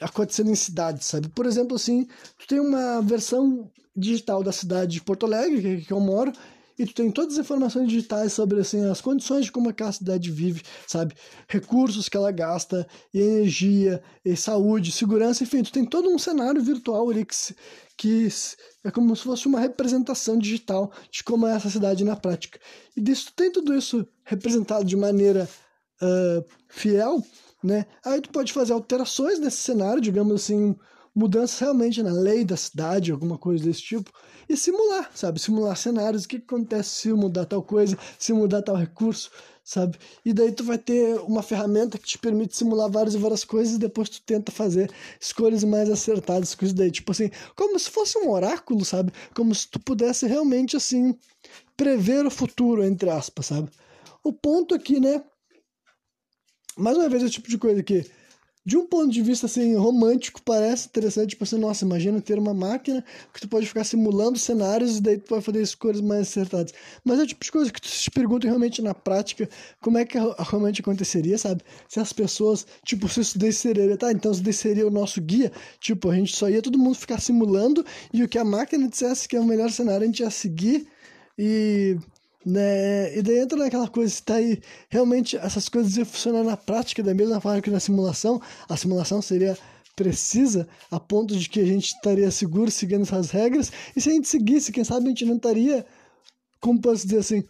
[0.00, 1.28] acontecendo em cidades, sabe?
[1.28, 2.06] Por exemplo, assim,
[2.38, 6.32] tu tem uma versão digital da cidade de Porto Alegre, que eu moro,
[6.78, 10.30] e tu tem todas as informações digitais sobre assim, as condições de como aquela cidade
[10.30, 11.14] vive, sabe?
[11.48, 14.02] Recursos que ela gasta, energia,
[14.36, 17.36] saúde, segurança, enfim, tu tem todo um cenário virtual ali que,
[17.96, 18.28] que
[18.84, 22.58] é como se fosse uma representação digital de como é essa cidade na prática.
[22.96, 25.48] E disso tu tem tudo isso representado de maneira
[26.02, 27.22] uh, fiel,
[27.62, 27.86] né?
[28.04, 30.74] Aí tu pode fazer alterações nesse cenário, digamos assim,
[31.14, 34.10] mudanças realmente na lei da cidade, alguma coisa desse tipo,
[34.48, 35.40] e simular, sabe?
[35.40, 39.30] Simular cenários, o que, acontece se mudar tal coisa, se mudar tal recurso,
[39.62, 39.98] sabe?
[40.24, 43.74] E daí tu vai ter uma ferramenta que te permite simular várias e várias coisas
[43.74, 46.90] e depois tu tenta fazer escolhas mais acertadas com isso daí.
[46.90, 49.12] Tipo assim, como se fosse um oráculo, sabe?
[49.34, 51.16] Como se tu pudesse realmente, assim,
[51.76, 53.70] prever o futuro, entre aspas, sabe?
[54.24, 55.22] O ponto aqui, né?
[56.76, 58.10] Mais uma vez, é o tipo de coisa que
[58.64, 62.54] de um ponto de vista assim romântico parece interessante tipo assim nossa imagina ter uma
[62.54, 66.72] máquina que tu pode ficar simulando cenários e daí tu pode fazer escolhas mais acertadas.
[67.04, 69.48] Mas é o tipo de coisa que tu se pergunta realmente na prática
[69.80, 71.62] como é que realmente aconteceria sabe?
[71.88, 75.20] Se as pessoas tipo se isso daí seria tá então isso daí seria o nosso
[75.20, 75.50] guia?
[75.80, 79.28] Tipo a gente só ia todo mundo ficar simulando e o que a máquina dissesse
[79.28, 80.86] que é o melhor cenário a gente ia seguir
[81.38, 81.96] e
[82.44, 83.16] né?
[83.16, 87.14] E daí entra naquela coisa, está aí, realmente essas coisas iam funcionar na prática da
[87.14, 89.56] mesma forma que na simulação, a simulação seria
[89.94, 94.12] precisa a ponto de que a gente estaria seguro seguindo essas regras, e se a
[94.12, 95.86] gente seguisse, quem sabe a gente não estaria,
[96.60, 97.40] como posso dizer assim,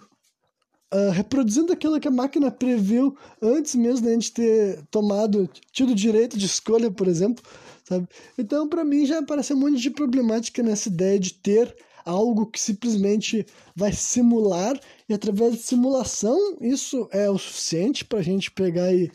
[0.93, 6.37] uh, reproduzindo aquilo que a máquina previu antes mesmo da gente ter tomado, tido direito
[6.37, 7.43] de escolha, por exemplo,
[7.85, 8.09] sabe?
[8.37, 11.75] Então, para mim, já aparece um monte de problemática nessa ideia de ter
[12.05, 18.23] algo que simplesmente vai simular e através de simulação isso é o suficiente para a
[18.23, 19.11] gente pegar e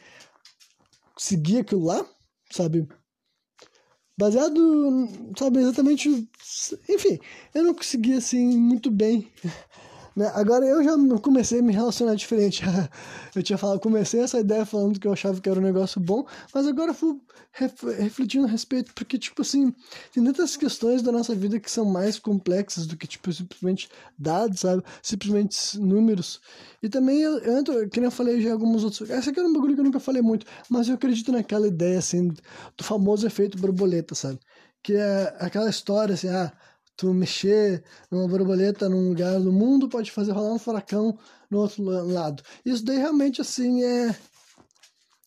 [1.17, 2.05] seguir aquilo lá,
[2.51, 2.87] sabe?
[4.17, 6.09] Baseado, sabe, exatamente.
[6.89, 7.19] Enfim,
[7.53, 9.31] eu não consegui assim muito bem
[10.17, 10.31] né?
[10.33, 12.63] Agora eu já comecei a me relacionar diferente.
[13.35, 16.25] eu tinha falado, comecei essa ideia falando que eu achava que era um negócio bom,
[16.51, 19.71] mas agora eu fui refletindo a respeito, porque, tipo assim,
[20.11, 24.61] tem tantas questões da nossa vida que são mais complexas do que, tipo, simplesmente dados,
[24.61, 24.83] sabe?
[25.03, 26.41] Simplesmente números.
[26.81, 29.07] E também eu, entro, que nem eu falei já alguns outros.
[29.11, 31.99] Essa aqui é um bagulho que eu nunca falei muito, mas eu acredito naquela ideia,
[31.99, 32.29] assim,
[32.75, 34.39] do famoso efeito borboleta, sabe?
[34.81, 36.51] Que é aquela história, assim, ah
[36.97, 41.17] tu mexer numa borboleta num lugar do mundo pode fazer rolar um furacão
[41.49, 42.43] no outro lado.
[42.65, 44.15] Isso daí realmente assim é.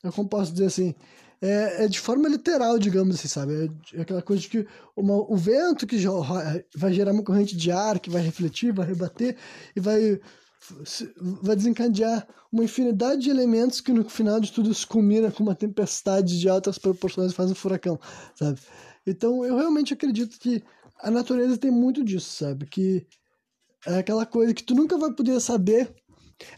[0.03, 0.95] Eu como posso dizer assim?
[1.41, 3.71] É, é de forma literal, digamos assim, sabe?
[3.95, 5.97] É aquela coisa de que uma, o vento que
[6.77, 9.37] vai gerar uma corrente de ar que vai refletir, vai rebater
[9.75, 10.21] e vai,
[11.41, 15.55] vai desencadear uma infinidade de elementos que no final de tudo isso culmina com uma
[15.55, 17.99] tempestade de altas proporções e faz um furacão,
[18.35, 18.61] sabe?
[19.07, 20.63] Então eu realmente acredito que
[21.03, 22.67] a natureza tem muito disso, sabe?
[22.67, 23.07] Que
[23.87, 25.95] é aquela coisa que tu nunca vai poder saber.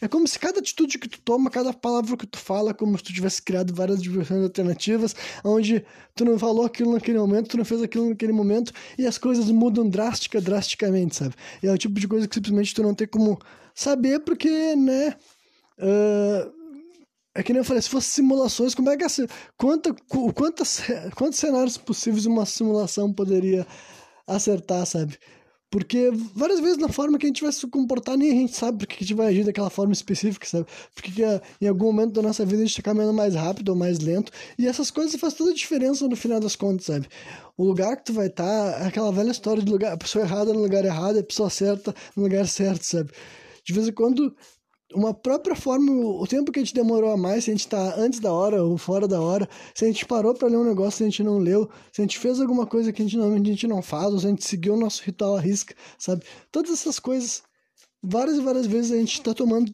[0.01, 3.05] É como se cada atitude que tu toma, cada palavra que tu fala, como se
[3.05, 7.65] tu tivesse criado várias diversões alternativas, onde tu não falou aquilo naquele momento, tu não
[7.65, 11.35] fez aquilo naquele momento, e as coisas mudam drástica, drasticamente, sabe?
[11.63, 13.41] E é o tipo de coisa que simplesmente tu não tem como
[13.75, 15.17] saber, porque, né?
[15.79, 16.63] Uh,
[17.35, 19.09] é que nem eu falei, se fosse simulações, como é que é,
[19.57, 19.95] quanta,
[20.35, 20.83] quantas,
[21.17, 23.67] quantos cenários possíveis uma simulação poderia
[24.37, 25.19] acertar, sabe?
[25.73, 28.77] Porque várias vezes na forma que a gente vai se comportar, nem a gente sabe
[28.77, 30.67] porque a gente vai agir daquela forma específica, sabe?
[30.95, 31.11] Porque
[31.63, 34.31] em algum momento da nossa vida a gente está caminhando mais rápido ou mais lento.
[34.59, 37.09] E essas coisas fazem toda a diferença no final das contas, sabe?
[37.57, 40.53] O lugar que tu vai estar, tá, aquela velha história de lugar, a pessoa errada
[40.53, 43.11] no lugar errado a pessoa certa no lugar certo, sabe?
[43.65, 44.37] De vez em quando
[44.95, 47.95] uma própria forma, o tempo que a gente demorou a mais, se a gente está
[47.97, 50.99] antes da hora ou fora da hora, se a gente parou para ler um negócio
[50.99, 53.49] se a gente não leu, se a gente fez alguma coisa que a gente normalmente
[53.49, 56.25] a gente não faz, ou se a gente seguiu o nosso ritual à risca, sabe?
[56.51, 57.43] Todas essas coisas,
[58.03, 59.73] várias e várias vezes a gente está tomando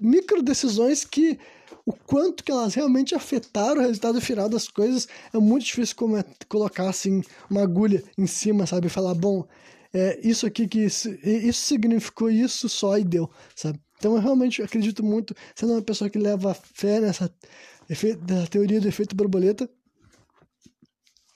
[0.00, 1.38] micro decisões que
[1.86, 6.24] o quanto que elas realmente afetaram o resultado final das coisas é muito difícil é,
[6.48, 8.88] colocar assim uma agulha em cima, sabe?
[8.88, 9.46] falar, bom,
[9.92, 13.80] é isso aqui que isso, isso significou isso só e deu, sabe?
[14.00, 17.30] Então eu realmente acredito muito, sendo uma pessoa que leva fé nessa
[18.22, 19.68] da teoria do efeito borboleta,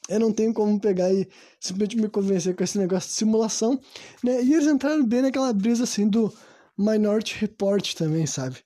[0.09, 1.29] eu não tenho como pegar e
[1.61, 3.79] simplesmente me convencer com esse negócio de simulação,
[4.23, 4.43] né?
[4.43, 6.33] E eles entraram bem naquela brisa assim do
[6.79, 8.65] Minority Report também, sabe?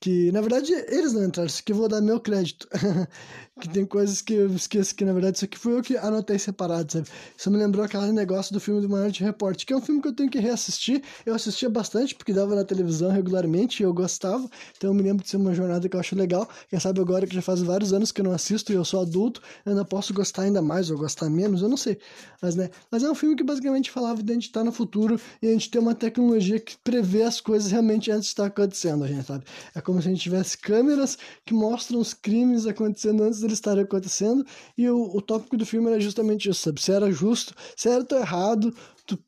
[0.00, 2.68] que na verdade eles não entraram, isso aqui eu vou dar meu crédito.
[3.58, 6.38] que tem coisas que eu esqueço que na verdade isso aqui foi eu que anotei
[6.38, 7.08] separado, sabe?
[7.36, 10.08] Isso me lembrou aquele negócio do filme do Minority Report, que é um filme que
[10.08, 11.02] eu tenho que reassistir.
[11.26, 14.48] Eu assistia bastante porque dava na televisão regularmente e eu gostava.
[14.76, 16.48] Então eu me lembro de ser uma jornada que eu acho legal.
[16.68, 19.00] Quem sabe agora que já faz vários anos que eu não assisto e eu sou
[19.00, 21.98] adulto, eu ainda posso gostar ainda mais ou gostar menos, eu não sei.
[22.40, 25.20] Mas né, mas é um filme que basicamente falava de a gente estar no futuro
[25.42, 29.04] e a gente ter uma tecnologia que prevê as coisas realmente antes de estar acontecendo,
[29.04, 29.44] a gente sabe?
[29.74, 34.44] É como se a gente tivesse câmeras que mostram os crimes acontecendo antes estarem acontecendo,
[34.76, 36.80] e o, o tópico do filme era justamente isso, sabe?
[36.80, 38.74] Se era justo, certo ou errado,
[39.06, 39.18] tu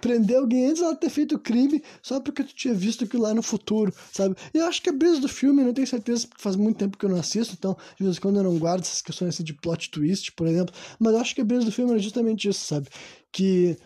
[0.00, 3.32] prender alguém antes dela ter feito o crime só porque tu tinha visto aquilo lá
[3.32, 4.36] no futuro, sabe?
[4.52, 6.98] E eu acho que a brisa do filme, não tenho certeza, porque faz muito tempo
[6.98, 9.42] que eu não assisto, então de vez em quando eu não guardo essas questões assim,
[9.42, 12.48] de plot twist, por exemplo, mas eu acho que a brisa do filme era justamente
[12.48, 12.86] isso, sabe?
[13.32, 13.78] Que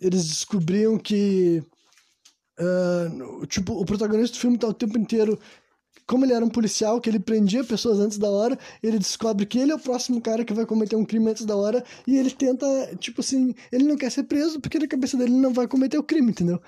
[0.00, 1.62] eles descobriam que.
[2.58, 5.38] Uh, tipo, o protagonista do filme tá o tempo inteiro
[6.06, 9.58] como ele era um policial, que ele prendia pessoas antes da hora, ele descobre que
[9.58, 12.30] ele é o próximo cara que vai cometer um crime antes da hora, e ele
[12.30, 12.66] tenta,
[12.98, 15.98] tipo assim, ele não quer ser preso, porque na cabeça dele ele não vai cometer
[15.98, 16.60] o crime, entendeu?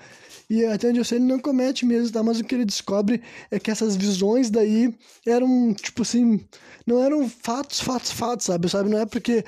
[0.49, 2.23] E até onde eu sei, ele não comete mesmo, tá?
[2.23, 3.21] Mas o que ele descobre
[3.51, 4.93] é que essas visões daí
[5.25, 6.41] eram, tipo assim,
[6.87, 8.67] não eram fatos, fatos, fatos, sabe?
[8.67, 8.89] Sabe?
[8.89, 9.45] Não é porque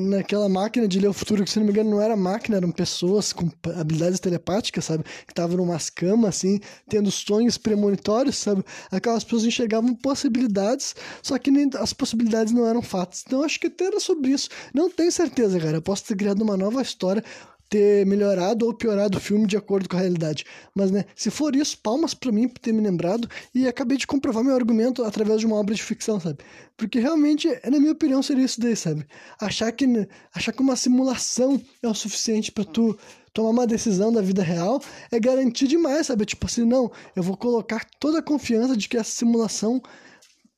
[0.00, 2.70] naquela máquina de ler o futuro, que se não me engano não era máquina, eram
[2.70, 5.04] pessoas com habilidades telepáticas, sabe?
[5.04, 8.64] Que estavam numas camas, assim, tendo sonhos premonitórios, sabe?
[8.90, 13.24] Aquelas pessoas enxergavam possibilidades, só que nem as possibilidades não eram fatos.
[13.26, 14.48] Então acho que até era sobre isso.
[14.74, 15.76] Não tenho certeza, cara.
[15.76, 17.22] Eu posso ter criado uma nova história
[17.70, 20.44] ter melhorado ou piorado o filme de acordo com a realidade.
[20.74, 24.08] Mas, né, se for isso, palmas para mim por ter me lembrado e acabei de
[24.08, 26.38] comprovar meu argumento através de uma obra de ficção, sabe?
[26.76, 29.06] Porque realmente, na minha opinião, seria isso daí, sabe?
[29.40, 29.86] Achar que,
[30.34, 32.98] achar que uma simulação é o suficiente para tu
[33.32, 36.26] tomar uma decisão da vida real é garantir demais, sabe?
[36.26, 39.80] Tipo assim, não, eu vou colocar toda a confiança de que essa simulação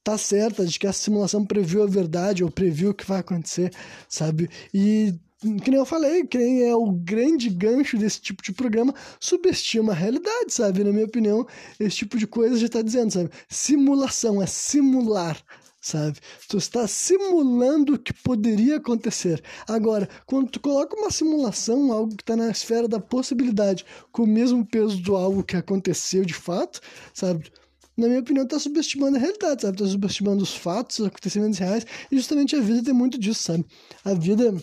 [0.03, 3.70] tá certa, de que essa simulação previu a verdade ou previu o que vai acontecer,
[4.09, 4.48] sabe?
[4.72, 9.92] E que nem eu falei, quem é o grande gancho desse tipo de programa subestima
[9.92, 10.85] a realidade, sabe?
[10.85, 11.46] Na minha opinião,
[11.81, 13.31] esse tipo de coisa já está dizendo, sabe?
[13.48, 15.37] Simulação é simular,
[15.81, 16.18] sabe?
[16.48, 19.42] Tu está simulando o que poderia acontecer.
[19.66, 24.28] Agora, quando tu coloca uma simulação, algo que está na esfera da possibilidade, com o
[24.28, 26.81] mesmo peso do algo que aconteceu de fato,
[27.12, 27.50] sabe?
[27.96, 29.74] Na minha opinião, está subestimando a realidade, sabe?
[29.74, 33.66] Está subestimando os fatos, os acontecimentos reais, e justamente a vida tem muito disso, sabe?
[34.05, 34.55] A vida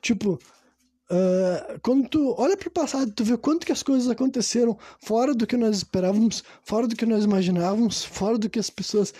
[0.00, 0.38] Tipo,
[1.10, 5.34] uh, quando tu olha para o passado, tu vê quanto que as coisas aconteceram fora
[5.34, 9.12] do que nós esperávamos, fora do que nós imaginávamos, fora do que as pessoas.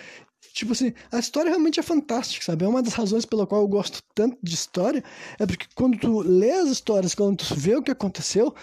[0.52, 2.64] Tipo assim, a história realmente é fantástica, sabe?
[2.64, 5.04] É uma das razões pela qual eu gosto tanto de história,
[5.38, 8.54] é porque quando tu lê as histórias, quando tu vê o que aconteceu,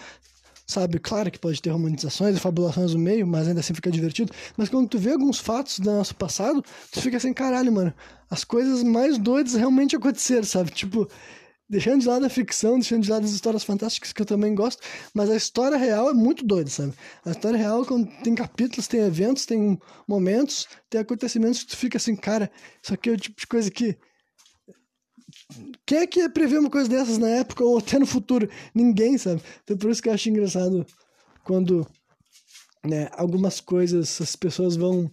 [0.68, 0.98] sabe?
[0.98, 4.32] Claro que pode ter romantizações e fabulações no meio, mas ainda assim fica divertido.
[4.56, 7.94] Mas quando tu vê alguns fatos do nosso passado, tu fica assim, caralho, mano,
[8.30, 10.70] as coisas mais doidas realmente aconteceram, sabe?
[10.70, 11.08] Tipo,
[11.68, 14.82] deixando de lado a ficção, deixando de lado as histórias fantásticas que eu também gosto,
[15.12, 16.94] mas a história real é muito doida, sabe?
[17.24, 17.84] A história real
[18.24, 22.50] tem capítulos, tem eventos, tem momentos, tem acontecimentos que tu fica assim, cara,
[22.82, 23.96] isso aqui é o tipo de coisa que
[25.84, 28.48] quem é que ia prever uma coisa dessas na época ou até no futuro?
[28.74, 29.42] Ninguém, sabe?
[29.62, 30.86] Então por isso que eu acho engraçado
[31.44, 31.86] quando
[32.84, 35.10] né, algumas coisas as pessoas vão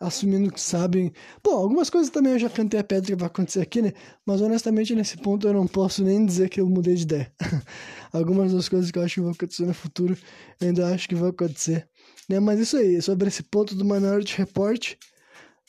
[0.00, 1.12] assumindo que sabem.
[1.42, 3.92] Bom, algumas coisas também eu já cantei a pedra que vai acontecer aqui, né?
[4.24, 7.32] Mas honestamente, nesse ponto eu não posso nem dizer que eu mudei de ideia.
[8.12, 10.16] algumas das coisas que eu acho que vão acontecer no futuro,
[10.60, 11.88] eu ainda acho que vão acontecer.
[12.28, 12.40] Né?
[12.40, 14.94] Mas isso aí, sobre esse ponto do Minority Report,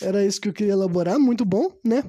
[0.02, 1.20] era isso que eu queria elaborar.
[1.20, 2.04] Muito bom, né?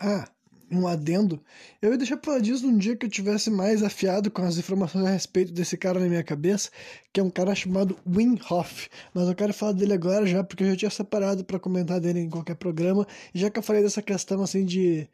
[0.00, 0.28] Ah,
[0.70, 1.42] um adendo,
[1.80, 5.06] eu ia deixar pra disso num dia que eu tivesse mais afiado com as informações
[5.06, 6.70] a respeito desse cara na minha cabeça,
[7.12, 8.88] que é um cara chamado Wim Hof.
[9.14, 12.20] Mas eu quero falar dele agora já, porque eu já tinha separado para comentar dele
[12.20, 15.08] em qualquer programa, e já que eu falei dessa questão assim de,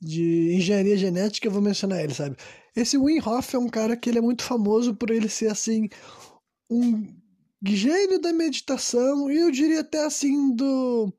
[0.00, 2.36] de engenharia genética, eu vou mencionar ele, sabe?
[2.76, 5.88] Esse Wim Hof é um cara que ele é muito famoso por ele ser assim
[6.70, 7.06] um
[7.66, 11.12] gênio da meditação e eu diria até assim do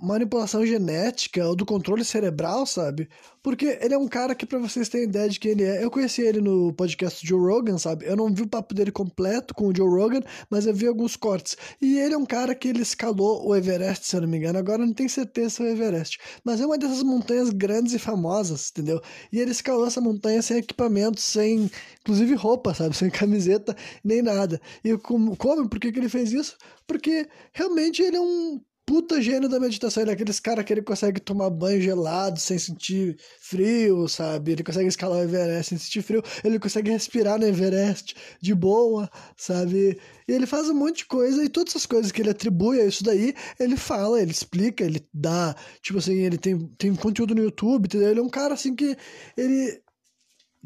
[0.00, 3.08] manipulação genética ou do controle cerebral, sabe?
[3.42, 5.90] Porque ele é um cara que, para vocês terem ideia de quem ele é, eu
[5.90, 8.04] conheci ele no podcast Joe Rogan, sabe?
[8.04, 11.16] Eu não vi o papo dele completo com o Joe Rogan, mas eu vi alguns
[11.16, 11.56] cortes.
[11.80, 14.58] E ele é um cara que ele escalou o Everest, se eu não me engano.
[14.58, 16.18] Agora eu não tenho certeza se é o Everest.
[16.44, 19.00] Mas é uma dessas montanhas grandes e famosas, entendeu?
[19.32, 22.96] E ele escalou essa montanha sem equipamento, sem, inclusive roupa, sabe?
[22.96, 24.60] Sem camiseta, nem nada.
[24.84, 25.36] E como?
[25.36, 25.68] como?
[25.68, 26.56] Por que, que ele fez isso?
[26.86, 30.02] Porque realmente ele é um puta gênio da meditação.
[30.02, 34.52] Ele é aqueles cara que ele consegue tomar banho gelado sem sentir frio, sabe?
[34.52, 36.22] Ele consegue escalar o Everest sem sentir frio.
[36.44, 39.98] Ele consegue respirar no Everest de boa, sabe?
[40.28, 42.86] E ele faz um monte de coisa e todas as coisas que ele atribui a
[42.86, 45.54] isso daí, ele fala, ele explica, ele dá.
[45.82, 48.10] Tipo assim, ele tem, tem conteúdo no YouTube, entendeu?
[48.10, 48.96] Ele é um cara assim que
[49.36, 49.80] ele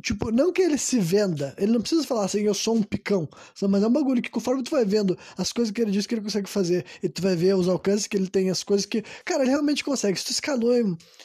[0.03, 3.29] Tipo, não que ele se venda, ele não precisa falar assim, eu sou um picão,
[3.69, 6.15] mas é um bagulho que conforme tu vai vendo as coisas que ele diz que
[6.15, 9.03] ele consegue fazer, e tu vai ver os alcances que ele tem, as coisas que,
[9.25, 10.19] cara, ele realmente consegue.
[10.19, 10.75] Se tu escalou,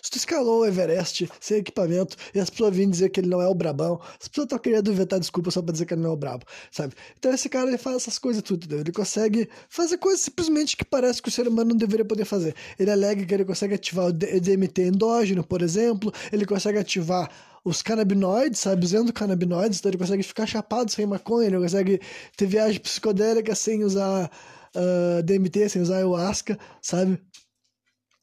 [0.01, 3.41] se tu escalou o Everest sem equipamento, e as pessoas vêm dizer que ele não
[3.41, 6.11] é o brabão, as pessoas estão querendo inventar desculpa só pra dizer que ele não
[6.11, 6.93] é o brabo, sabe?
[7.17, 8.79] Então esse cara, ele faz essas coisas tudo, entendeu?
[8.79, 12.55] Ele consegue fazer coisas simplesmente que parece que o ser humano não deveria poder fazer.
[12.77, 17.29] Ele alega que ele consegue ativar o DMT endógeno, por exemplo, ele consegue ativar
[17.65, 18.85] os canabinoides, sabe?
[18.85, 21.99] Usando canabinoides, então ele consegue ficar chapado sem maconha, ele consegue
[22.37, 24.25] ter viagem psicodélica sem usar
[24.75, 27.19] uh, ah, DMT, sem usar ayahuasca, sabe?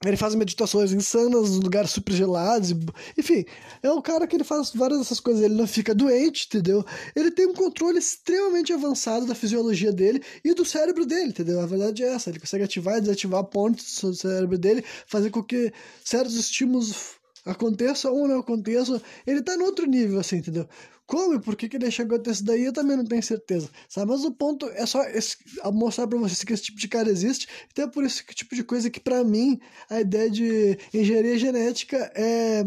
[0.04, 2.70] Ele faz meditações insanas nos lugares super gelados.
[3.16, 3.44] Enfim,
[3.82, 5.42] é um cara que ele faz várias dessas coisas.
[5.42, 6.84] Ele não fica doente, entendeu?
[7.14, 11.60] Ele tem um controle extremamente avançado da fisiologia dele e do cérebro dele, entendeu?
[11.60, 12.30] A verdade é essa.
[12.30, 15.72] Ele consegue ativar e desativar pontos do cérebro dele, fazer com que
[16.04, 20.68] certos estímulos aconteça ou não aconteça, ele tá no outro nível, assim, entendeu?
[21.06, 23.68] Como e por que, que ele chegou até isso daí, eu também não tenho certeza,
[23.88, 24.10] sabe?
[24.10, 25.36] Mas o ponto é só esse,
[25.72, 28.54] mostrar pra vocês que esse tipo de cara existe, então é por isso que tipo
[28.54, 32.64] de coisa que para mim a ideia de engenharia genética é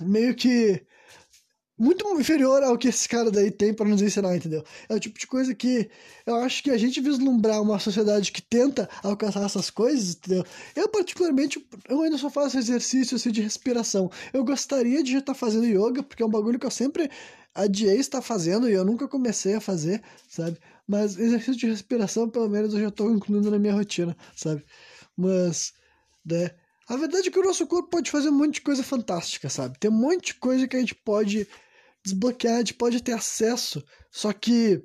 [0.00, 0.84] meio que
[1.78, 4.64] muito inferior ao que esse cara daí tem para nos ensinar, entendeu?
[4.88, 5.90] É o tipo de coisa que
[6.24, 10.44] eu acho que a gente vislumbrar uma sociedade que tenta alcançar essas coisas, entendeu?
[10.74, 14.10] Eu, particularmente, eu ainda só faço exercício assim, de respiração.
[14.32, 17.10] Eu gostaria de estar fazendo yoga, porque é um bagulho que eu sempre
[17.54, 20.58] adiei estar fazendo e eu nunca comecei a fazer, sabe?
[20.86, 24.64] Mas exercício de respiração, pelo menos, eu já estou incluindo na minha rotina, sabe?
[25.16, 25.72] Mas,
[26.24, 26.50] né?
[26.88, 29.78] A verdade é que o nosso corpo pode fazer um monte de coisa fantástica, sabe?
[29.78, 31.48] Tem um monte de coisa que a gente pode
[32.06, 33.84] desbloquear, a gente pode ter acesso.
[34.10, 34.82] Só que,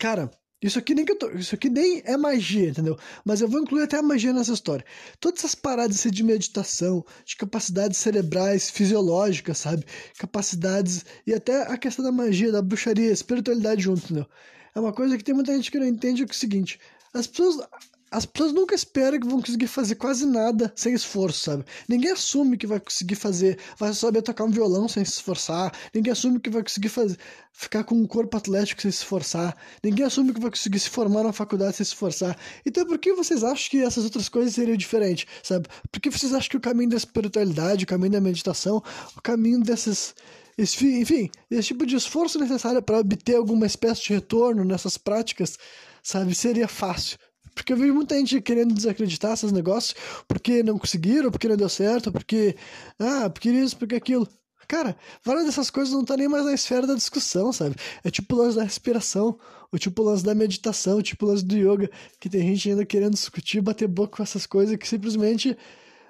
[0.00, 2.98] cara, isso aqui nem que tô, isso aqui nem é magia, entendeu?
[3.24, 4.84] Mas eu vou incluir até a magia nessa história.
[5.20, 9.84] Todas essas paradas de meditação, de capacidades cerebrais, fisiológicas, sabe?
[10.18, 14.26] Capacidades e até a questão da magia, da bruxaria, espiritualidade junto, entendeu?
[14.74, 16.80] É uma coisa que tem muita gente que não entende é o seguinte,
[17.14, 17.66] as pessoas
[18.10, 21.64] as pessoas nunca esperam que vão conseguir fazer quase nada sem esforço, sabe?
[21.88, 25.72] Ninguém assume que vai conseguir fazer, vai saber tocar um violão sem se esforçar.
[25.94, 27.18] Ninguém assume que vai conseguir fazer,
[27.52, 29.56] ficar com um corpo atlético sem se esforçar.
[29.82, 32.36] Ninguém assume que vai conseguir se formar na faculdade sem se esforçar.
[32.64, 35.68] Então, por que vocês acham que essas outras coisas seriam diferentes, sabe?
[35.92, 38.82] Por que vocês acham que o caminho da espiritualidade, o caminho da meditação,
[39.16, 40.14] o caminho desses
[40.60, 45.56] enfim, esse tipo de esforço necessário para obter alguma espécie de retorno nessas práticas,
[46.02, 47.16] sabe, seria fácil.
[47.58, 49.94] Porque eu vejo muita gente querendo desacreditar esses negócios
[50.28, 52.54] porque não conseguiram, porque não deu certo, porque.
[52.98, 54.28] Ah, porque isso, porque aquilo.
[54.68, 57.74] Cara, várias dessas coisas não tá nem mais na esfera da discussão, sabe?
[58.04, 59.38] É tipo o lance da respiração,
[59.72, 61.90] o tipo o lance da meditação, o tipo o lance do yoga,
[62.20, 65.56] que tem gente ainda querendo discutir, bater boca com essas coisas que simplesmente,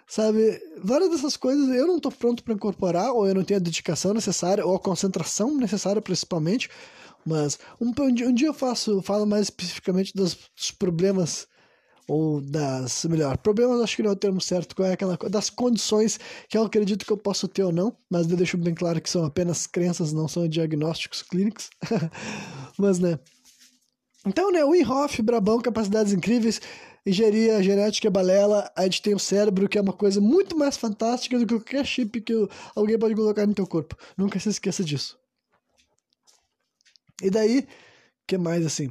[0.06, 0.60] sabe?
[0.82, 4.12] Várias dessas coisas eu não tô pronto para incorporar, ou eu não tenho a dedicação
[4.12, 6.68] necessária, ou a concentração necessária principalmente,
[7.28, 11.46] mas um, um dia eu faço, falo mais especificamente dos, dos problemas
[12.08, 15.50] ou das, melhor, problemas acho que não é o termo certo, qual é aquela das
[15.50, 18.98] condições que eu acredito que eu posso ter ou não, mas eu deixo bem claro
[18.98, 21.68] que são apenas crenças, não são diagnósticos clínicos.
[22.78, 23.18] mas, né.
[24.26, 26.60] Então, né, Winhoff, Brabão, capacidades incríveis,
[27.04, 31.38] engenharia genética balela, a gente tem o cérebro, que é uma coisa muito mais fantástica
[31.38, 33.94] do que qualquer chip que alguém pode colocar no teu corpo.
[34.16, 35.18] Nunca se esqueça disso.
[37.22, 37.66] E daí,
[38.26, 38.88] que mais assim?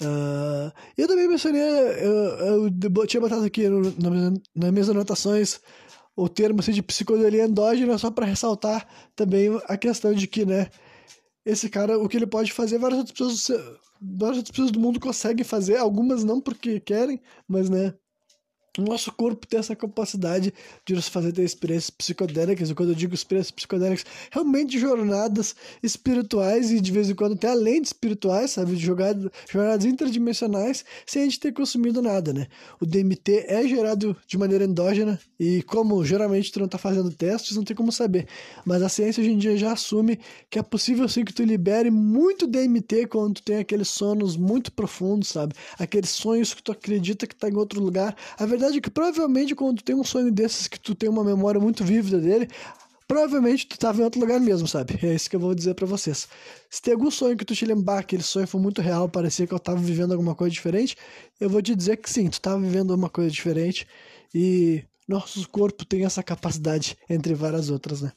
[0.00, 5.60] Uh, eu também mencionei, eu, eu tinha botado aqui no, no, nas minhas anotações
[6.16, 10.68] o termo assim, de psicodelia endógena só para ressaltar também a questão de que, né,
[11.44, 13.60] esse cara, o que ele pode fazer, várias outras pessoas,
[14.00, 17.94] várias outras pessoas do mundo conseguem fazer, algumas não porque querem, mas, né,
[18.78, 20.52] o nosso corpo tem essa capacidade
[20.86, 26.70] de nos fazer ter experiências psicodélicas, e quando eu digo experiências psicodélicas, realmente jornadas espirituais
[26.70, 28.74] e de vez em quando até além de espirituais, sabe?
[28.74, 32.46] De jogada, jornadas interdimensionais sem a gente ter consumido nada, né?
[32.80, 37.56] O DMT é gerado de maneira endógena e como geralmente tu não tá fazendo testes,
[37.56, 38.26] não tem como saber.
[38.64, 41.90] Mas a ciência hoje em dia já assume que é possível sim que tu libere
[41.90, 45.54] muito DMT quando tu tem aqueles sonos muito profundos, sabe?
[45.78, 48.16] Aqueles sonhos que tu acredita que tá em outro lugar.
[48.38, 51.08] A verdade verdade é que provavelmente quando tu tem um sonho desses que tu tem
[51.08, 52.48] uma memória muito vívida dele,
[53.08, 54.98] provavelmente tu estava em outro lugar mesmo, sabe?
[55.02, 56.28] É isso que eu vou dizer para vocês.
[56.70, 59.52] Se tem algum sonho que tu te lembrar, aquele sonho foi muito real, parecia que
[59.52, 60.96] eu estava vivendo alguma coisa diferente,
[61.40, 63.86] eu vou te dizer que sim, tu estava vivendo uma coisa diferente
[64.34, 68.12] e nosso corpo tem essa capacidade, entre várias outras, né?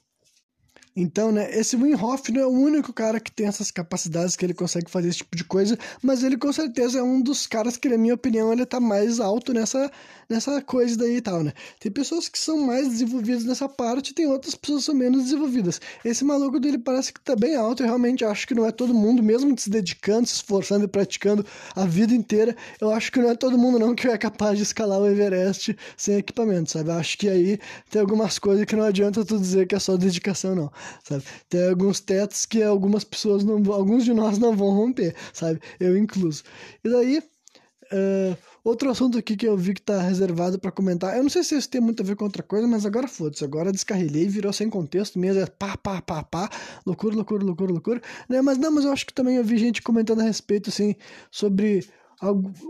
[0.98, 4.46] Então, né, esse Wim Hof não é o único cara que tem essas capacidades, que
[4.46, 7.76] ele consegue fazer esse tipo de coisa, mas ele com certeza é um dos caras
[7.76, 9.92] que, na minha opinião, ele tá mais alto nessa,
[10.30, 11.52] nessa coisa daí e tal, né?
[11.82, 15.82] Tem pessoas que são mais desenvolvidas nessa parte, tem outras pessoas que são menos desenvolvidas.
[16.06, 18.94] Esse maluco dele parece que tá bem alto, eu realmente acho que não é todo
[18.94, 23.30] mundo, mesmo se dedicando, se esforçando e praticando a vida inteira, eu acho que não
[23.30, 26.90] é todo mundo não que é capaz de escalar o Everest sem equipamento, sabe?
[26.90, 29.98] Eu acho que aí tem algumas coisas que não adianta tu dizer que é só
[29.98, 30.72] dedicação, não
[31.04, 31.24] sabe?
[31.50, 35.60] Tem alguns tetos que algumas pessoas não alguns de nós não vão romper, sabe?
[35.80, 36.44] Eu incluso.
[36.84, 41.22] E daí, uh, Outro assunto aqui que eu vi que tá reservado para comentar, eu
[41.22, 43.72] não sei se isso tem muito a ver com outra coisa, mas agora foda-se, agora
[43.72, 46.50] descarrilhei, virou sem contexto mesmo, é pá, pá, pá, pá,
[46.84, 48.42] loucura, loucura, loucura, loucura, né?
[48.42, 50.96] Mas não, mas eu acho que também eu vi gente comentando a respeito, assim,
[51.30, 51.88] sobre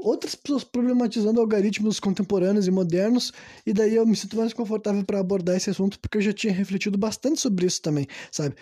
[0.03, 3.31] outras pessoas problematizando algoritmos contemporâneos e modernos,
[3.65, 6.53] e daí eu me sinto mais confortável para abordar esse assunto, porque eu já tinha
[6.53, 8.55] refletido bastante sobre isso também, sabe?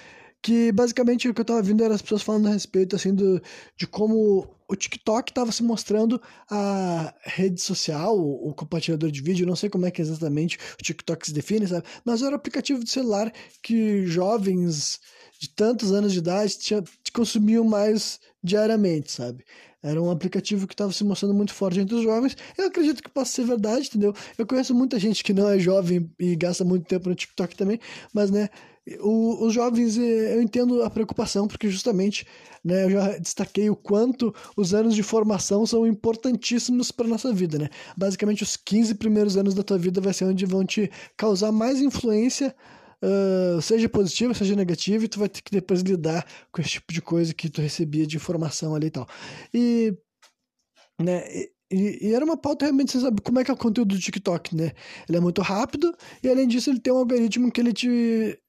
[0.44, 3.42] que basicamente o que eu tava vendo era as pessoas falando a respeito assim do,
[3.78, 9.48] de como o TikTok estava se mostrando a rede social, o, o, compartilhador de vídeo,
[9.48, 11.86] não sei como é que exatamente o TikTok se define, sabe?
[12.04, 13.32] Mas era um aplicativo de celular
[13.62, 15.00] que jovens
[15.40, 16.84] de tantos anos de idade tinha,
[17.14, 19.46] consumiam mais diariamente, sabe?
[19.84, 22.38] Era um aplicativo que estava se mostrando muito forte entre os jovens.
[22.58, 24.16] Eu acredito que possa ser verdade, entendeu?
[24.38, 27.80] Eu conheço muita gente que não é jovem e gasta muito tempo no TikTok também,
[28.14, 28.50] mas, né,
[29.00, 32.26] o, os jovens, eh, eu entendo a preocupação, porque justamente
[32.64, 37.58] né, eu já destaquei o quanto os anos de formação são importantíssimos para nossa vida.
[37.58, 37.70] Né?
[37.96, 41.82] Basicamente, os 15 primeiros anos da tua vida vai ser onde vão te causar mais
[41.82, 42.56] influência,
[43.04, 46.94] uh, seja positiva, seja negativa, e tu vai ter que depois lidar com esse tipo
[46.94, 49.08] de coisa que tu recebia de informação ali e tal.
[49.54, 49.94] E.
[51.02, 51.24] Né,
[51.72, 54.02] e, e, era uma pauta realmente, você sabe como é que é o conteúdo do
[54.02, 54.74] TikTok, né?
[55.10, 55.92] Ele é muito rápido
[56.22, 58.40] e além disso ele tem um algoritmo que ele te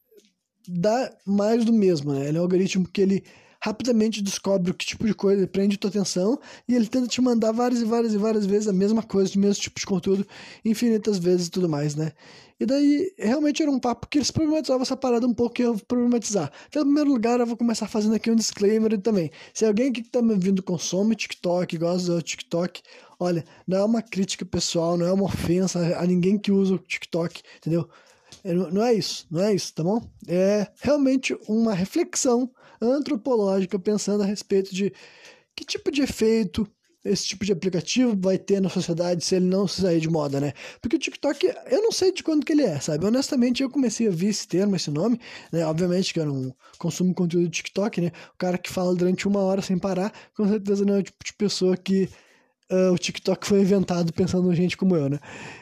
[0.69, 2.29] dá mais do mesmo, né?
[2.29, 3.25] Ele é um algoritmo que ele
[3.65, 6.39] rapidamente descobre o que tipo de coisa prende tua atenção
[6.69, 9.39] e ele tenta te mandar várias e várias e várias vezes a mesma coisa, o
[9.39, 10.27] mesmo tipo de conteúdo,
[10.62, 12.12] infinitas vezes e tudo mais, né?
[12.61, 15.73] E daí, realmente era um papo que eles problematizavam essa parada um pouco que eu
[15.75, 16.53] vou problematizar.
[16.69, 19.31] Então, em primeiro lugar, eu vou começar fazendo aqui um disclaimer também.
[19.55, 22.83] Se alguém que tá me ouvindo consome TikTok, gosta do TikTok,
[23.19, 26.79] olha, não é uma crítica pessoal, não é uma ofensa a ninguém que usa o
[26.79, 27.89] TikTok, entendeu?
[28.45, 30.01] É, não é isso, não é isso, tá bom?
[30.29, 34.93] É realmente uma reflexão antropológica pensando a respeito de
[35.57, 36.69] que tipo de efeito
[37.05, 40.55] esse tipo de aplicativo vai ter na sociedade se ele não sair de moda, né?
[40.81, 43.05] Porque o TikTok, eu não sei de quando que ele é, sabe?
[43.05, 45.21] Honestamente, eu comecei a ver esse termo, esse nome,
[45.53, 45.67] né?
[45.67, 48.11] Obviamente que eu não consumo conteúdo do TikTok, né?
[48.35, 51.23] O cara que fala durante uma hora sem parar, com certeza não é o tipo
[51.23, 52.09] de pessoa que
[52.71, 55.19] uh, o TikTok foi inventado pensando em gente como eu, né?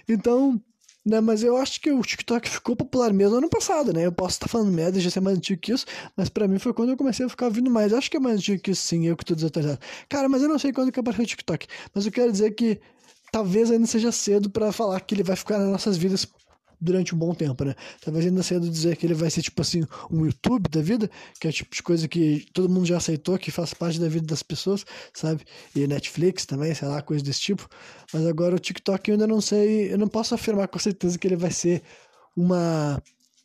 [0.09, 0.63] Então,
[1.05, 1.21] né?
[1.21, 4.07] Mas eu acho que o TikTok ficou popular mesmo ano passado, né?
[4.07, 5.87] Eu posso estar falando merda, já ser mais antigo que isso,
[6.17, 7.93] mas para mim foi quando eu comecei a ficar ouvindo mais.
[7.93, 9.81] Eu acho que é mais antigo que isso, sim, eu que tô desatualizado.
[10.09, 11.67] Cara, mas eu não sei quando que apareceu o TikTok.
[11.95, 12.81] Mas eu quero dizer que
[13.33, 16.27] talvez ainda seja cedo para falar que ele vai ficar nas nossas vidas
[16.83, 17.75] durante um bom tempo, né?
[18.01, 21.09] Talvez ainda cedo dizer que ele vai ser tipo assim um YouTube da vida,
[21.41, 24.09] que é o tipo de coisa que todo mundo já aceitou, que faz parte da
[24.09, 25.45] vida das pessoas, sabe?
[25.75, 27.69] E Netflix também, sei lá, coisa desse tipo.
[28.13, 31.27] Mas agora o TikTok eu ainda não sei, eu não posso afirmar com certeza que
[31.27, 31.83] ele vai ser
[32.37, 33.01] uma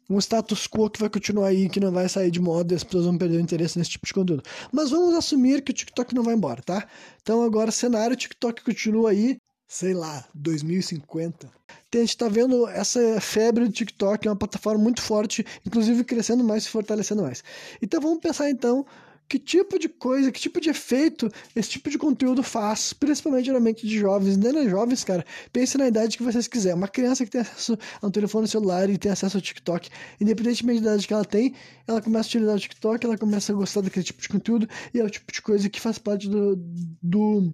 [0.10, 2.84] um status quo que vai continuar aí, que não vai sair de moda e as
[2.84, 4.44] pessoas vão perder o interesse nesse tipo de conteúdo.
[4.72, 6.88] Mas vamos assumir que o TikTok não vai embora, tá?
[7.22, 11.51] Então agora cenário TikTok continua aí, sei lá, 2050
[11.97, 16.43] a gente está vendo essa febre do TikTok, é uma plataforma muito forte, inclusive crescendo
[16.43, 17.43] mais e fortalecendo mais.
[17.82, 18.86] Então vamos pensar então
[19.28, 23.59] que tipo de coisa, que tipo de efeito esse tipo de conteúdo faz, principalmente na
[23.59, 25.26] mente de jovens, nem é jovens, cara.
[25.51, 26.78] Pense na idade que vocês quiserem.
[26.78, 29.89] Uma criança que tem acesso a um telefone celular e tem acesso ao TikTok,
[30.22, 31.53] independentemente da idade que ela tem,
[31.86, 34.99] ela começa a utilizar o TikTok, ela começa a gostar daquele tipo de conteúdo e
[34.99, 36.55] é o tipo de coisa que faz parte do,
[37.01, 37.53] do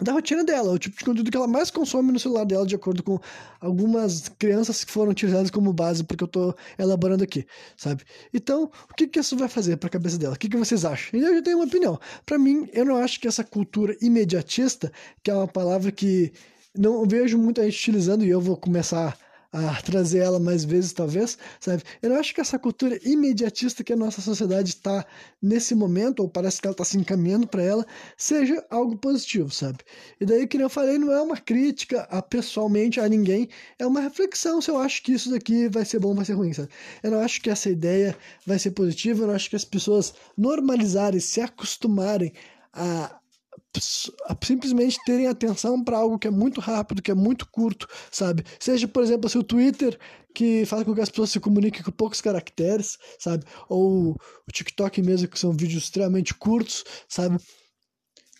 [0.00, 2.74] da rotina dela, o tipo de conteúdo que ela mais consome no celular dela, de
[2.74, 3.18] acordo com
[3.60, 7.44] algumas crianças que foram utilizadas como base, porque eu tô elaborando aqui,
[7.76, 8.04] sabe?
[8.32, 10.34] Então, o que que isso vai fazer para a cabeça dela?
[10.34, 11.18] O que que vocês acham?
[11.18, 11.98] Eu já tenho uma opinião.
[12.24, 14.92] Para mim, eu não acho que essa cultura imediatista,
[15.22, 16.32] que é uma palavra que
[16.76, 19.18] não vejo muita gente utilizando e eu vou começar
[19.50, 21.82] a trazer ela mais vezes, talvez, sabe?
[22.02, 25.06] Eu acho que essa cultura imediatista que a nossa sociedade está
[25.40, 27.86] nesse momento, ou parece que ela está se encaminhando para ela,
[28.16, 29.78] seja algo positivo, sabe?
[30.20, 34.00] E daí, que eu falei, não é uma crítica a, pessoalmente a ninguém, é uma
[34.00, 36.68] reflexão se eu acho que isso daqui vai ser bom, vai ser ruim, sabe?
[37.02, 40.12] Eu não acho que essa ideia vai ser positiva, eu não acho que as pessoas
[40.36, 42.32] normalizarem, se acostumarem
[42.72, 43.18] a
[44.42, 48.44] simplesmente terem atenção para algo que é muito rápido, que é muito curto, sabe?
[48.58, 49.98] Seja, por exemplo, assim, o Twitter,
[50.34, 53.44] que faz com que as pessoas se comuniquem com poucos caracteres, sabe?
[53.68, 57.38] Ou o TikTok mesmo, que são vídeos extremamente curtos, sabe?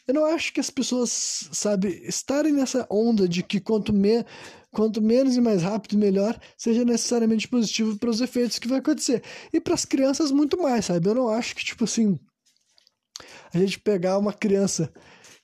[0.07, 4.25] Eu não acho que as pessoas, sabe, estarem nessa onda de que quanto, me,
[4.73, 9.23] quanto menos e mais rápido, melhor, seja necessariamente positivo para os efeitos que vai acontecer.
[9.53, 11.07] E para as crianças, muito mais, sabe?
[11.07, 12.19] Eu não acho que, tipo assim,
[13.53, 14.91] a gente pegar uma criança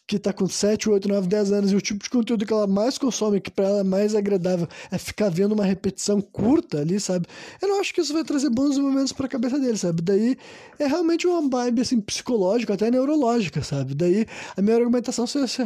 [0.06, 2.66] que tá com 7, 8, 9, 10 anos e o tipo de conteúdo que ela
[2.66, 7.00] mais consome, que para ela é mais agradável, é ficar vendo uma repetição curta ali,
[7.00, 7.26] sabe?
[7.60, 10.02] Eu não acho que isso vai trazer bons momentos para a cabeça dele, sabe?
[10.02, 10.36] Daí
[10.78, 13.94] é realmente uma vibe assim psicológica, até neurológica, sabe?
[13.94, 14.26] Daí
[14.56, 15.62] a minha argumentação se, se,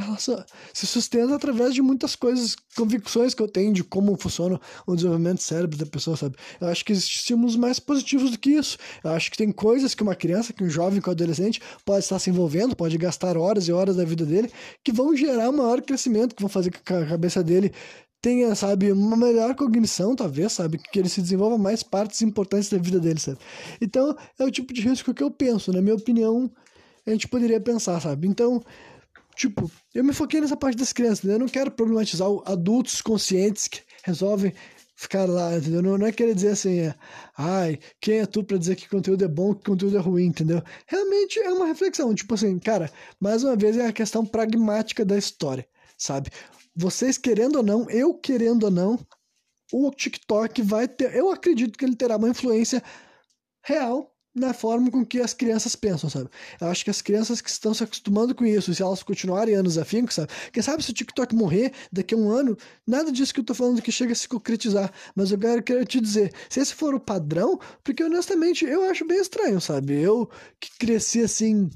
[0.72, 5.42] se sustenta através de muitas coisas, convicções que eu tenho de como funciona o desenvolvimento
[5.42, 6.36] cérebro da pessoa, sabe?
[6.60, 8.78] Eu acho que existem estímulos mais positivos do que isso.
[9.02, 12.04] Eu acho que tem coisas que uma criança, que um jovem, que um adolescente pode
[12.04, 14.50] estar se envolvendo, pode gastar horas e horas da vida dele,
[14.84, 17.72] que vão gerar maior crescimento, que vão fazer com que a cabeça dele
[18.20, 22.78] tenha, sabe, uma melhor cognição, talvez, sabe, que ele se desenvolva mais partes importantes da
[22.78, 23.38] vida dele, sabe.
[23.80, 26.50] Então, é o tipo de risco que eu penso, na minha opinião,
[27.06, 28.26] a gente poderia pensar, sabe.
[28.26, 28.62] Então,
[29.36, 31.34] tipo, eu me foquei nessa parte das crianças, né?
[31.34, 34.52] eu não quero problematizar adultos conscientes que resolvem
[34.98, 35.80] ficar lá, entendeu?
[35.80, 36.94] Não, não é querer dizer assim, é,
[37.36, 40.60] ai, quem é tu para dizer que conteúdo é bom, que conteúdo é ruim, entendeu?
[40.88, 42.90] Realmente é uma reflexão, tipo assim, cara,
[43.20, 45.64] mais uma vez é a questão pragmática da história,
[45.96, 46.30] sabe?
[46.74, 48.98] Vocês querendo ou não, eu querendo ou não,
[49.72, 52.82] o TikTok vai ter, eu acredito que ele terá uma influência
[53.64, 56.28] real na forma com que as crianças pensam, sabe?
[56.60, 59.78] Eu acho que as crianças que estão se acostumando com isso, se elas continuarem anos
[59.78, 60.28] afinco, sabe?
[60.52, 63.54] Quem sabe se o TikTok morrer daqui a um ano, nada disso que eu tô
[63.54, 64.92] falando que chega a se concretizar.
[65.14, 69.06] Mas eu quero, quero te dizer, se esse for o padrão, porque honestamente eu acho
[69.06, 70.00] bem estranho, sabe?
[70.00, 70.30] Eu
[70.60, 71.70] que cresci assim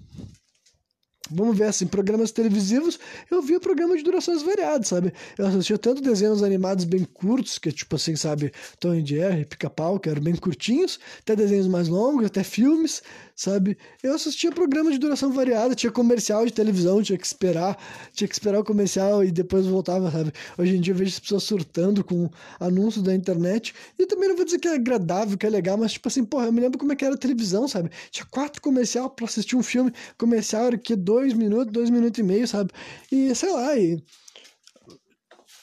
[1.34, 2.98] vamos ver assim, programas televisivos,
[3.30, 5.12] eu via programas de durações variadas, sabe?
[5.38, 9.44] Eu assistia tanto desenhos animados bem curtos, que é tipo assim, sabe, Tom e Jerry,
[9.44, 13.02] Pica-Pau, que eram bem curtinhos, até desenhos mais longos, até filmes,
[13.42, 13.76] sabe?
[14.00, 17.76] Eu assistia programas de duração variada, tinha comercial de televisão, tinha que esperar,
[18.12, 20.32] tinha que esperar o comercial e depois voltava, sabe?
[20.56, 22.30] Hoje em dia eu vejo as pessoas surtando com
[22.60, 25.92] anúncios da internet e também não vou dizer que é agradável, que é legal, mas
[25.92, 27.90] tipo assim, porra, eu me lembro como é que era a televisão, sabe?
[28.12, 32.22] Tinha quatro comercial para assistir um filme, comercial era que dois minutos, dois minutos e
[32.22, 32.70] meio, sabe?
[33.10, 34.00] E sei lá, e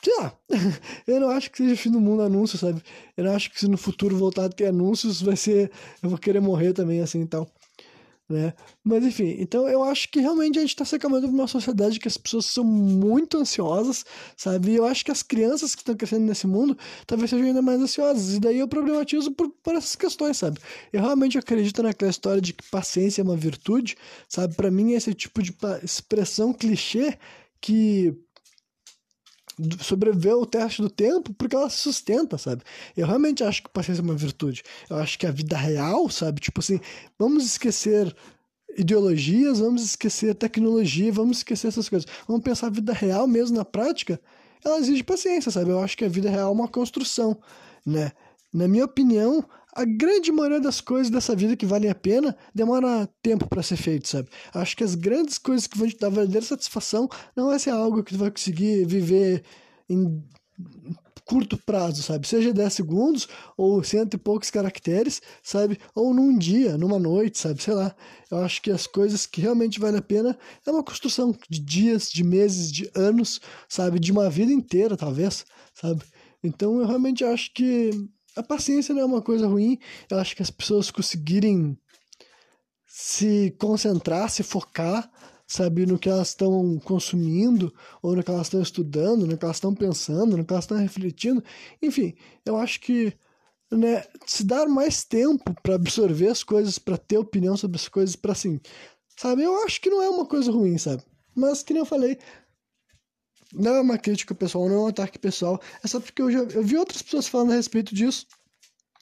[0.03, 0.37] sei lá,
[1.07, 2.83] eu não acho que seja fim do mundo anúncio, sabe?
[3.15, 5.71] Eu não acho que se no futuro voltar a ter anúncios vai ser.
[6.03, 7.49] Eu vou querer morrer também, assim e tal
[8.29, 8.53] né?
[8.83, 11.99] Mas enfim, então eu acho que realmente a gente está se acalmando para uma sociedade
[11.99, 14.05] que as pessoas são muito ansiosas,
[14.37, 14.71] sabe?
[14.71, 16.77] E eu acho que as crianças que estão crescendo nesse mundo
[17.07, 18.35] talvez sejam ainda mais ansiosas.
[18.35, 20.59] E daí eu problematizo por, por essas questões, sabe?
[20.93, 24.55] Eu realmente acredito naquela história de que paciência é uma virtude, sabe?
[24.55, 27.17] Para mim, esse tipo de expressão clichê
[27.59, 28.15] que
[29.81, 32.63] sobreviveu o teste do tempo porque ela se sustenta, sabe?
[32.95, 34.63] Eu realmente acho que paciência é uma virtude.
[34.89, 36.41] Eu acho que a vida real, sabe?
[36.41, 36.79] Tipo assim,
[37.17, 38.15] vamos esquecer
[38.77, 42.09] ideologias, vamos esquecer tecnologia, vamos esquecer essas coisas.
[42.27, 44.19] Vamos pensar a vida real mesmo na prática.
[44.63, 45.71] Ela exige paciência, sabe?
[45.71, 47.37] Eu acho que a vida real é uma construção,
[47.85, 48.11] né?
[48.53, 49.45] Na minha opinião,
[49.79, 53.77] a grande maioria das coisas dessa vida que valem a pena demora tempo para ser
[53.77, 54.27] feito, sabe?
[54.53, 58.03] Acho que as grandes coisas que vão te dar verdadeira satisfação não vai ser algo
[58.03, 59.41] que tu vai conseguir viver
[59.87, 60.21] em
[61.23, 62.27] curto prazo, sabe?
[62.27, 65.79] Seja 10 segundos ou cento e poucos caracteres, sabe?
[65.95, 67.63] Ou num dia, numa noite, sabe?
[67.63, 67.95] Sei lá.
[68.29, 72.09] Eu acho que as coisas que realmente valem a pena é uma construção de dias,
[72.09, 73.97] de meses, de anos, sabe?
[73.97, 76.03] De uma vida inteira, talvez, sabe?
[76.43, 77.91] Então eu realmente acho que
[78.39, 79.77] a paciência não é uma coisa ruim.
[80.09, 81.77] Eu acho que as pessoas conseguirem
[82.87, 85.11] se concentrar, se focar,
[85.45, 89.57] sabe, no que elas estão consumindo, ou no que elas estão estudando, no que elas
[89.57, 91.43] estão pensando, no que elas estão refletindo.
[91.81, 92.15] Enfim,
[92.45, 93.13] eu acho que
[93.71, 98.15] né, se dar mais tempo para absorver as coisas, para ter opinião sobre as coisas,
[98.15, 98.59] para assim,
[99.17, 101.03] sabe, eu acho que não é uma coisa ruim, sabe?
[101.35, 102.17] Mas, que nem eu falei,
[103.53, 105.61] não é uma crítica pessoal, não é um ataque pessoal.
[105.83, 108.27] É só porque eu já eu vi outras pessoas falando a respeito disso.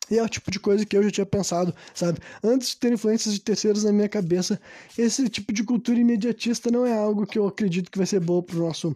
[0.10, 2.20] E é o tipo de coisa que eu já tinha pensado, sabe?
[2.42, 4.60] Antes de ter influências de terceiros na minha cabeça,
[4.98, 8.42] esse tipo de cultura imediatista não é algo que eu acredito que vai ser bom
[8.42, 8.96] pro nosso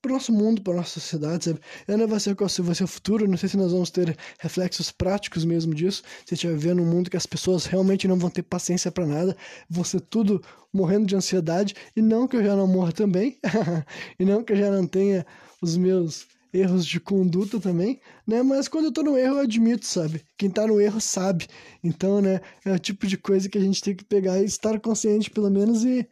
[0.00, 1.60] para o nosso mundo, para nossa sociedade, sabe?
[1.86, 4.16] Eu não vai ser qual vai ser o futuro, não sei se nós vamos ter
[4.38, 8.08] reflexos práticos mesmo disso, se a gente vai ver num mundo que as pessoas realmente
[8.08, 9.36] não vão ter paciência para nada,
[9.84, 10.42] ser tudo
[10.72, 13.38] morrendo de ansiedade, e não que eu já não morra também,
[14.18, 15.26] e não que eu já não tenha
[15.60, 18.42] os meus erros de conduta também, né?
[18.42, 20.22] Mas quando eu tô no erro, eu admito, sabe?
[20.36, 21.46] Quem tá no erro sabe.
[21.82, 24.78] Então, né, é o tipo de coisa que a gente tem que pegar e estar
[24.80, 26.08] consciente, pelo menos, e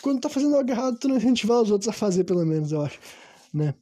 [0.00, 2.82] quando tá fazendo algo errado, tu não incentivar os outros a fazer, pelo menos, eu
[2.82, 2.98] acho,
[3.52, 3.74] né?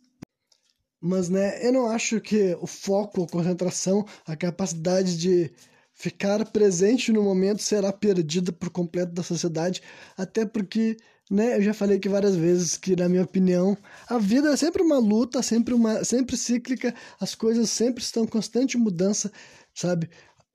[1.01, 5.51] Mas, né, eu não acho que o foco, a concentração, a capacidade de
[5.95, 9.83] ficar presente no momento será perdida por completo da sociedade,
[10.17, 10.97] até porque,
[11.31, 13.77] né, eu já falei aqui várias vezes que, na minha opinião,
[14.09, 18.27] a vida é sempre uma luta, sempre, uma, sempre cíclica, as coisas sempre estão em
[18.27, 19.33] constante mudança,
[19.75, 20.11] sabe?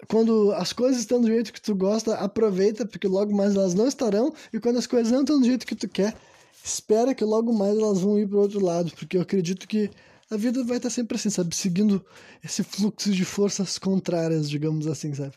[0.07, 3.87] Quando as coisas estão do jeito que tu gosta, aproveita, porque logo mais elas não
[3.87, 6.15] estarão, e quando as coisas não estão do jeito que tu quer,
[6.63, 9.89] espera que logo mais elas vão ir para outro lado, porque eu acredito que
[10.29, 11.55] a vida vai estar sempre assim, sabe?
[11.55, 12.03] Seguindo
[12.43, 15.33] esse fluxo de forças contrárias, digamos assim, sabe?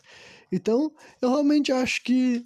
[0.51, 0.91] Então,
[1.21, 2.43] eu realmente acho que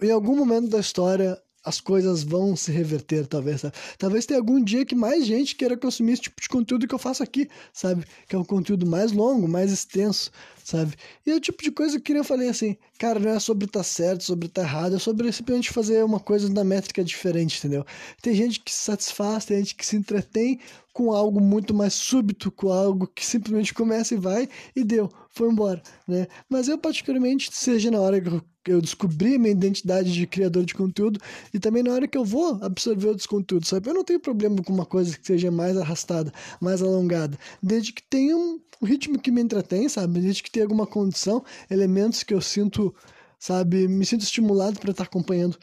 [0.00, 3.74] em algum momento da história as coisas vão se reverter, talvez, sabe?
[3.98, 6.98] Talvez tenha algum dia que mais gente queira consumir esse tipo de conteúdo que eu
[6.98, 8.04] faço aqui, sabe?
[8.26, 10.30] Que é um conteúdo mais longo, mais extenso,
[10.64, 10.94] sabe?
[11.26, 13.80] E é o tipo de coisa que eu falei assim, cara, não é sobre estar
[13.80, 17.58] tá certo, sobre estar tá errado, é sobre simplesmente fazer uma coisa na métrica diferente,
[17.58, 17.84] entendeu?
[18.22, 20.58] Tem gente que se satisfaz, tem gente que se entretém
[20.94, 25.50] com algo muito mais súbito, com algo que simplesmente começa e vai e deu, foi
[25.50, 26.26] embora, né?
[26.48, 30.74] Mas eu particularmente, seja na hora que eu eu descobri minha identidade de criador de
[30.74, 31.20] conteúdo
[31.52, 33.88] e também na hora que eu vou absorver outros conteúdos, sabe?
[33.88, 38.02] Eu não tenho problema com uma coisa que seja mais arrastada, mais alongada, desde que
[38.02, 40.20] tenha um, ritmo que me entretém, sabe?
[40.20, 42.94] Desde que tenha alguma condição, elementos que eu sinto,
[43.38, 43.88] sabe?
[43.88, 45.58] Me sinto estimulado para estar acompanhando.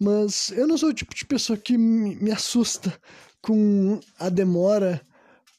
[0.00, 2.92] Mas eu não sou o tipo de pessoa que me, me assusta
[3.40, 5.00] com a demora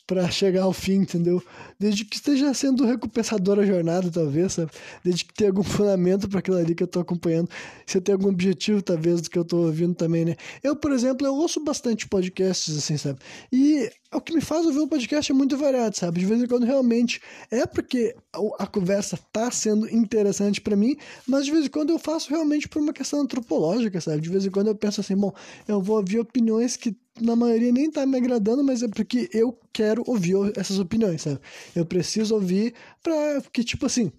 [0.08, 1.42] para chegar ao fim, entendeu?
[1.80, 4.72] Desde que esteja sendo recompensadora a jornada, talvez, sabe?
[5.04, 7.50] Desde que tenha algum fundamento para aquilo ali que eu tô acompanhando.
[7.86, 10.36] Se tenho algum objetivo, talvez, do que eu tô ouvindo também, né?
[10.64, 13.20] Eu, por exemplo, eu ouço bastante podcasts, assim, sabe?
[13.52, 16.20] E o que me faz ouvir um podcast é muito variado, sabe?
[16.20, 17.20] De vez em quando realmente
[17.52, 18.16] é porque
[18.60, 20.96] a conversa tá sendo interessante para mim,
[21.28, 24.22] mas de vez em quando eu faço realmente por uma questão antropológica, sabe?
[24.22, 25.34] De vez em quando eu penso assim, bom,
[25.68, 29.58] eu vou ouvir opiniões que na maioria nem tá me agradando, mas é porque eu
[29.72, 31.40] quero ouvir essas opiniões, sabe?
[31.76, 34.12] Eu preciso ouvir pra que, tipo assim,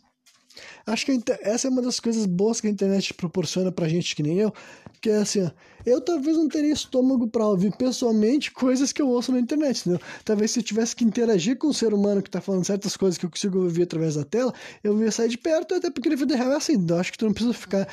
[0.87, 4.23] Acho que essa é uma das coisas boas que a internet proporciona pra gente que
[4.23, 4.53] nem eu,
[5.01, 5.51] que é assim, ó,
[5.85, 10.01] eu talvez não teria estômago para ouvir pessoalmente coisas que eu ouço na internet, entendeu?
[10.25, 13.19] Talvez se eu tivesse que interagir com um ser humano que tá falando certas coisas
[13.19, 16.17] que eu consigo ouvir através da tela, eu ia sair de perto, até porque na
[16.17, 17.87] vida real é assim, então, acho que tu não precisa ficar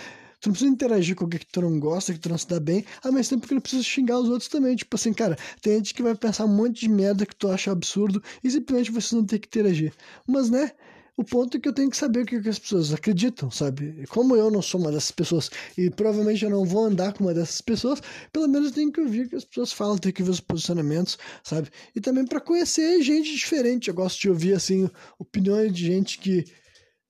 [0.43, 2.59] Tu não precisa interagir com alguém que tu não gosta, que tu não se dá
[2.59, 4.75] bem, ao mesmo tempo que não precisa xingar os outros também.
[4.75, 7.71] Tipo assim, cara, tem gente que vai pensar um monte de merda que tu acha
[7.71, 9.93] absurdo e simplesmente você não tem que interagir.
[10.27, 10.71] Mas, né,
[11.15, 14.05] o ponto é que eu tenho que saber o que, as pessoas acreditam, sabe?
[14.09, 17.33] Como eu não sou uma dessas pessoas e provavelmente eu não vou andar com uma
[17.33, 18.01] dessas pessoas,
[18.33, 20.41] pelo menos eu tenho que ouvir o que as pessoas falam, tenho que ver os
[20.41, 21.69] posicionamentos, sabe?
[21.95, 23.87] E também para conhecer gente diferente.
[23.87, 26.43] Eu gosto de ouvir, assim, opiniões de gente que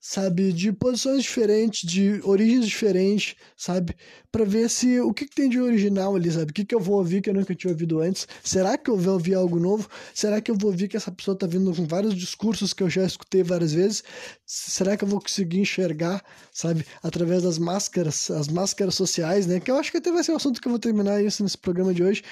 [0.05, 3.95] sabe, de posições diferentes, de origens diferentes, sabe,
[4.29, 6.79] para ver se o que, que, tem de original ali, sabe, o que, que eu
[6.81, 9.89] vou ouvir que eu nunca tinha ouvido antes, será que eu vou ouvir algo novo,
[10.13, 12.89] será que eu vou ouvir que essa pessoa tá vindo com vários discursos que eu
[12.89, 14.03] já escutei várias vezes,
[14.45, 19.71] será que eu vou conseguir enxergar, sabe, através das máscaras, as máscaras sociais, né, que
[19.71, 21.93] eu acho que até vai ser o assunto que eu vou terminar isso nesse programa
[21.93, 22.23] de hoje,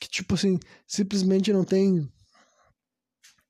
[0.00, 2.08] que tipo assim, simplesmente não tem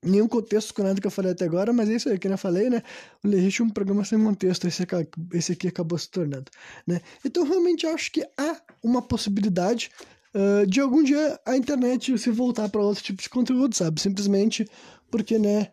[0.03, 2.37] nenhum contexto com nada que eu falei até agora, mas é isso aí, que eu
[2.37, 2.81] falei, né?
[3.23, 4.85] O Legítimo é um programa sem contexto, esse,
[5.33, 6.49] esse aqui acabou se tornando,
[6.87, 7.01] né?
[7.23, 9.91] Então, realmente, acho que há uma possibilidade
[10.33, 14.01] uh, de algum dia a internet se voltar para outro tipo de conteúdo, sabe?
[14.01, 14.67] Simplesmente
[15.11, 15.69] porque, né?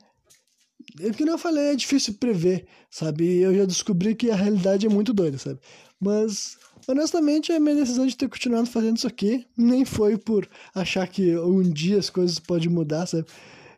[1.00, 3.38] É que eu falei, é difícil prever, sabe?
[3.38, 5.58] Eu já descobri que a realidade é muito doida, sabe?
[6.00, 6.56] Mas,
[6.86, 11.36] honestamente, a minha decisão de ter continuado fazendo isso aqui nem foi por achar que
[11.36, 13.26] um dia as coisas podem mudar, sabe?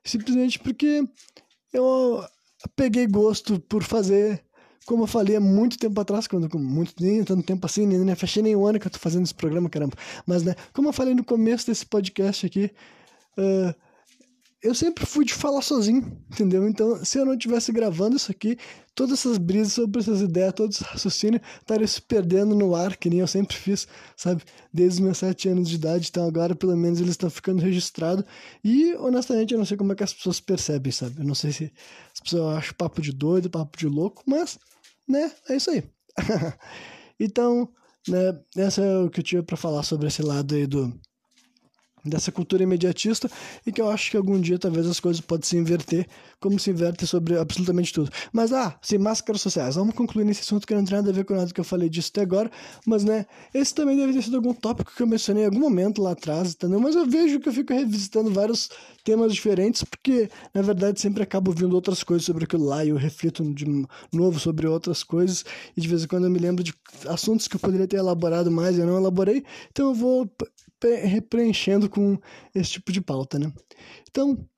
[0.04, 1.02] Simplesmente porque
[1.72, 2.24] eu
[2.76, 4.42] peguei gosto por fazer,
[4.86, 8.42] como eu falei há muito tempo atrás, quando muito nem tanto tempo assim, nem, fechei
[8.42, 9.94] nem um ano que eu tô fazendo esse programa, caramba.
[10.26, 12.70] Mas, né, como eu falei no começo desse podcast aqui,
[13.36, 13.74] uh,
[14.60, 16.66] eu sempre fui de falar sozinho, entendeu?
[16.68, 18.58] Então, se eu não estivesse gravando isso aqui,
[18.92, 23.08] todas essas brisas sobre essas ideias, todo esse raciocínio estaria se perdendo no ar, que
[23.08, 23.86] nem eu sempre fiz,
[24.16, 24.42] sabe?
[24.72, 26.08] Desde os meus sete anos de idade.
[26.10, 28.24] Então, agora, pelo menos, eles estão ficando registrados.
[28.64, 31.20] E, honestamente, eu não sei como é que as pessoas percebem, sabe?
[31.20, 31.72] Eu não sei se
[32.12, 34.58] as pessoas acham papo de doido, papo de louco, mas,
[35.08, 35.30] né?
[35.48, 35.84] É isso aí.
[37.20, 37.68] então,
[38.08, 38.40] né?
[38.56, 40.92] Essa é o que eu tinha para falar sobre esse lado aí do
[42.08, 43.30] dessa cultura imediatista
[43.66, 46.06] e que eu acho que algum dia talvez as coisas podem se inverter
[46.40, 48.10] como se inverte sobre absolutamente tudo.
[48.32, 49.74] Mas, ah, sim, máscaras sociais.
[49.74, 51.88] Vamos concluir nesse assunto que não tem nada a ver com nada que eu falei
[51.88, 52.50] disso até agora,
[52.86, 56.00] mas, né, esse também deve ter sido algum tópico que eu mencionei em algum momento
[56.00, 56.80] lá atrás, entendeu?
[56.80, 58.70] Mas eu vejo que eu fico revisitando vários
[59.04, 62.96] temas diferentes, porque, na verdade, sempre acabo ouvindo outras coisas sobre aquilo lá e eu
[62.96, 63.64] reflito de
[64.12, 65.44] novo sobre outras coisas
[65.76, 66.74] e de vez em quando eu me lembro de
[67.06, 70.30] assuntos que eu poderia ter elaborado mais e eu não elaborei, então eu vou
[71.28, 72.18] preenchendo com
[72.54, 73.52] esse tipo de pauta, né?
[74.08, 74.48] Então,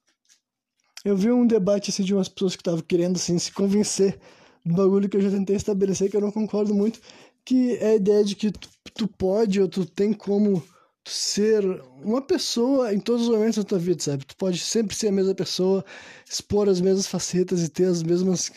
[1.04, 4.18] eu vi um debate assim, de umas pessoas que estavam querendo assim, se convencer
[4.64, 7.00] do bagulho que eu já tentei estabelecer, que eu não concordo muito,
[7.44, 10.62] que é a ideia de que tu, tu pode ou tu tem como
[11.04, 11.64] ser
[12.02, 14.24] uma pessoa em todos os momentos da tua vida, sabe?
[14.24, 15.84] Tu pode sempre ser a mesma pessoa,
[16.28, 18.52] expor as mesmas facetas e ter as mesmas.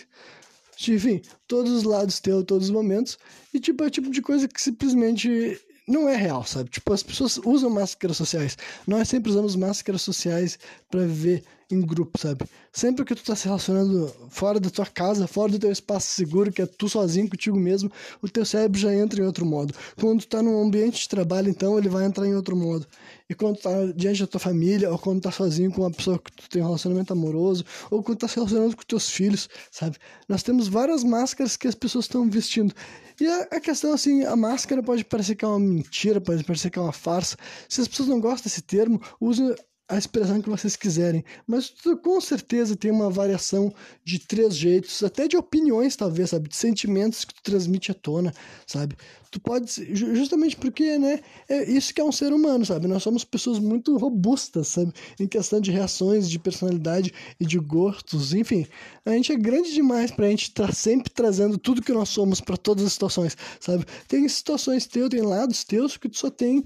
[0.88, 3.18] Enfim, todos os lados teus, todos os momentos.
[3.53, 5.57] E, tipo, é o tipo de coisa que simplesmente
[5.88, 6.69] não é real, sabe?
[6.69, 8.57] Tipo, as pessoas usam máscaras sociais.
[8.88, 10.57] Nós sempre usamos máscaras sociais
[10.89, 12.45] para viver em grupo, sabe?
[12.72, 16.51] Sempre que tu tá se relacionando fora da tua casa, fora do teu espaço seguro,
[16.51, 17.91] que é tu sozinho contigo mesmo,
[18.22, 19.74] o teu cérebro já entra em outro modo.
[19.99, 22.88] Quando tu tá num ambiente de trabalho, então, ele vai entrar em outro modo.
[23.30, 25.91] E quando tu tá diante da tua família, ou quando tu tá sozinho com uma
[25.91, 29.09] pessoa que tu tem um relacionamento amoroso, ou quando tu tá se relacionando com teus
[29.09, 29.97] filhos, sabe?
[30.28, 32.74] Nós temos várias máscaras que as pessoas estão vestindo.
[33.20, 36.80] E a, questão, assim, a máscara pode parecer que é uma mentira, pode parecer que
[36.80, 37.38] é uma farsa.
[37.70, 39.53] Se as pessoas não gostam desse termo, usem
[39.88, 43.73] a expressão que vocês quiserem, mas com certeza tem uma variação
[44.03, 46.47] de três jeitos, até de opiniões, talvez, sabe?
[46.47, 48.34] De sentimentos que tu transmite à tona,
[48.65, 48.95] sabe?
[49.29, 51.19] Tu pode, justamente porque, né?
[51.49, 52.88] É isso que é um ser humano, sabe?
[52.88, 54.93] Nós somos pessoas muito robustas, sabe?
[55.19, 58.65] Em questão de reações, de personalidade e de gostos, enfim.
[59.05, 62.39] A gente é grande demais pra gente estar tá sempre trazendo tudo que nós somos
[62.39, 63.86] para todas as situações, sabe?
[64.07, 66.63] Tem situações teus, tem lados teus que tu só tem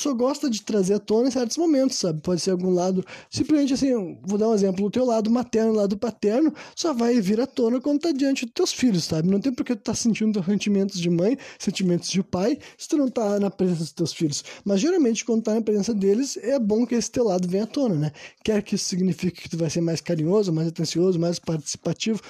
[0.00, 2.20] só gosta de trazer à tona em certos momentos, sabe?
[2.22, 5.76] Pode ser algum lado, simplesmente assim, vou dar um exemplo, o teu lado materno, o
[5.76, 9.28] lado paterno, só vai vir à tona quando tá diante dos teus filhos, sabe?
[9.28, 12.96] Não tem porque tu tá sentindo teus sentimentos de mãe, sentimentos de pai, se tu
[12.96, 14.42] não tá na presença dos teus filhos.
[14.64, 17.66] Mas geralmente, quando tá na presença deles, é bom que esse teu lado venha à
[17.66, 18.12] tona, né?
[18.42, 22.20] Quer que isso signifique que tu vai ser mais carinhoso, mais atencioso, mais participativo,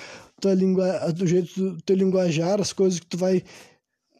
[0.40, 3.44] tua língua, do jeito do teu linguajar, as coisas que tu vai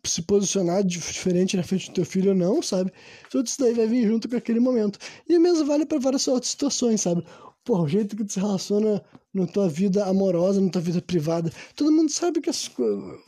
[0.05, 2.93] se posicionar diferente na frente do teu filho ou não, sabe?
[3.31, 4.99] Tudo isso daí vai vir junto com aquele momento.
[5.29, 7.25] E o mesmo vale para várias outras situações, sabe?
[7.65, 11.53] Pô, o jeito que tu se relaciona na tua vida amorosa, na tua vida privada.
[11.77, 12.71] Todo mundo sabe que as,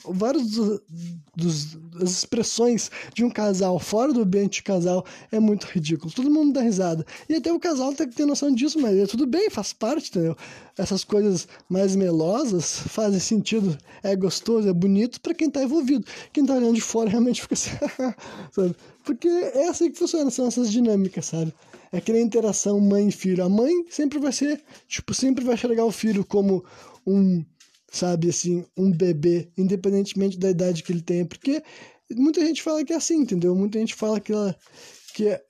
[0.05, 0.43] várias
[1.37, 6.13] dos, das expressões de um casal fora do ambiente de casal é muito ridículo.
[6.13, 7.07] Todo mundo dá risada.
[7.29, 10.11] E até o casal tem que ter noção disso, mas é tudo bem, faz parte,
[10.11, 10.37] entendeu?
[10.77, 16.05] Essas coisas mais melosas fazem sentido, é gostoso, é bonito para quem tá envolvido.
[16.33, 17.71] Quem tá olhando de fora realmente fica assim,
[18.51, 18.75] sabe?
[19.05, 21.53] Porque é assim que funciona, são essas dinâmicas, sabe?
[21.93, 23.45] É interação mãe e filho.
[23.45, 26.65] A mãe sempre vai ser, tipo, sempre vai enxergar o filho como
[27.07, 27.45] um,
[27.91, 31.63] sabe, assim, um bebê, independentemente da idade que ele tenha, porque
[32.11, 33.55] muita gente fala que é assim, entendeu?
[33.55, 34.57] Muita gente fala que, ela,
[35.15, 35.45] que é,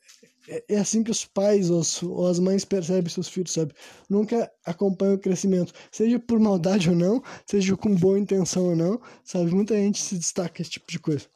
[0.68, 3.72] é assim que os pais ou, as, ou as mães percebem seus filhos, sabe?
[4.10, 9.00] Nunca acompanham o crescimento, seja por maldade ou não, seja com boa intenção ou não,
[9.24, 9.54] sabe?
[9.54, 11.26] Muita gente se destaca esse tipo de coisa.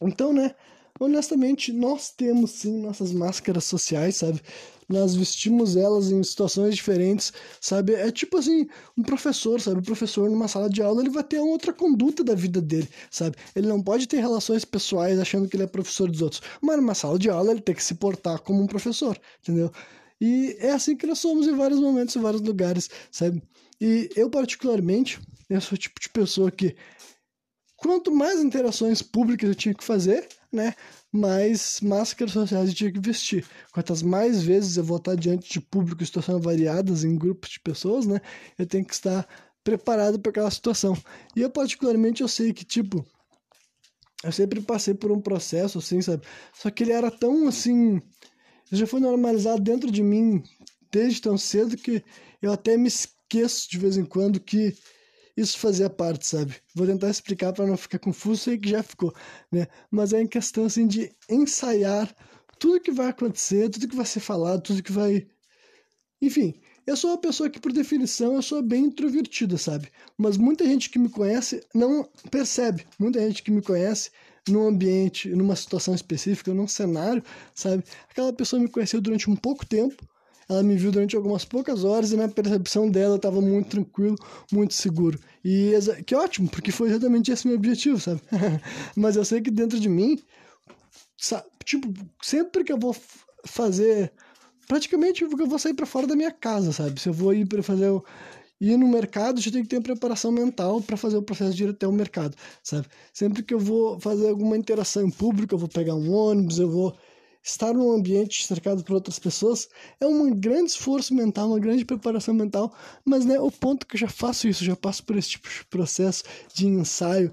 [0.00, 0.54] Então, né?
[0.98, 4.40] Honestamente, nós temos sim nossas máscaras sociais, sabe?
[4.88, 7.94] Nós vestimos elas em situações diferentes, sabe?
[7.94, 8.66] É tipo assim,
[8.96, 9.80] um professor, sabe?
[9.80, 13.36] O professor numa sala de aula, ele vai ter outra conduta da vida dele, sabe?
[13.54, 16.42] Ele não pode ter relações pessoais achando que ele é professor dos outros.
[16.60, 19.72] Mas numa sala de aula, ele tem que se portar como um professor, entendeu?
[20.20, 23.42] E é assim que nós somos em vários momentos, em vários lugares, sabe?
[23.80, 25.20] E eu, particularmente,
[25.50, 26.74] eu sou o tipo de pessoa que
[27.86, 30.74] quanto mais interações públicas eu tinha que fazer, né,
[31.12, 33.44] mais máscaras sociais eu tinha que vestir.
[33.72, 37.60] Quantas mais vezes eu vou estar diante de público em situações variadas, em grupos de
[37.60, 38.20] pessoas, né,
[38.58, 39.26] eu tenho que estar
[39.62, 40.96] preparado para aquela situação.
[41.34, 43.04] E eu, particularmente, eu sei que, tipo,
[44.22, 46.24] eu sempre passei por um processo, assim, sabe?
[46.54, 48.00] Só que ele era tão, assim...
[48.70, 50.42] Já foi normalizado dentro de mim
[50.90, 52.02] desde tão cedo que
[52.42, 54.74] eu até me esqueço de vez em quando que
[55.36, 56.54] isso fazia parte, sabe?
[56.74, 59.14] Vou tentar explicar para não ficar confuso, sei que já ficou,
[59.52, 59.66] né?
[59.90, 62.14] Mas é em questão assim de ensaiar
[62.58, 65.26] tudo que vai acontecer, tudo que vai ser falado, tudo que vai
[66.20, 66.54] enfim,
[66.86, 69.88] eu sou uma pessoa que, por definição, eu sou bem introvertida, sabe?
[70.16, 72.86] Mas muita gente que me conhece não percebe.
[72.98, 74.10] Muita gente que me conhece
[74.48, 77.22] num ambiente, numa situação específica, num cenário,
[77.54, 77.84] sabe?
[78.08, 80.08] Aquela pessoa me conheceu durante um pouco tempo,
[80.48, 84.16] ela me viu durante algumas poucas horas e na percepção dela estava muito tranquilo,
[84.52, 85.18] muito seguro.
[85.44, 85.72] E
[86.06, 88.20] que ótimo, porque foi exatamente esse meu objetivo, sabe?
[88.96, 90.18] Mas eu sei que dentro de mim,
[91.16, 91.92] sabe, tipo,
[92.22, 92.94] sempre que eu vou
[93.44, 94.12] fazer,
[94.68, 97.00] praticamente eu vou sair para fora da minha casa, sabe?
[97.00, 97.90] Se eu vou ir para fazer
[98.60, 101.70] ir no mercado, já tem que ter preparação mental para fazer o processo de ir
[101.70, 102.86] até o mercado, sabe?
[103.12, 106.70] Sempre que eu vou fazer alguma interação em público, eu vou pegar um ônibus, eu
[106.70, 106.96] vou
[107.46, 109.68] estar num ambiente cercado por outras pessoas
[110.00, 112.74] é um grande esforço mental, uma grande preparação mental,
[113.04, 115.64] mas né, o ponto que eu já faço isso, já passo por esse tipo de
[115.66, 117.32] processo de ensaio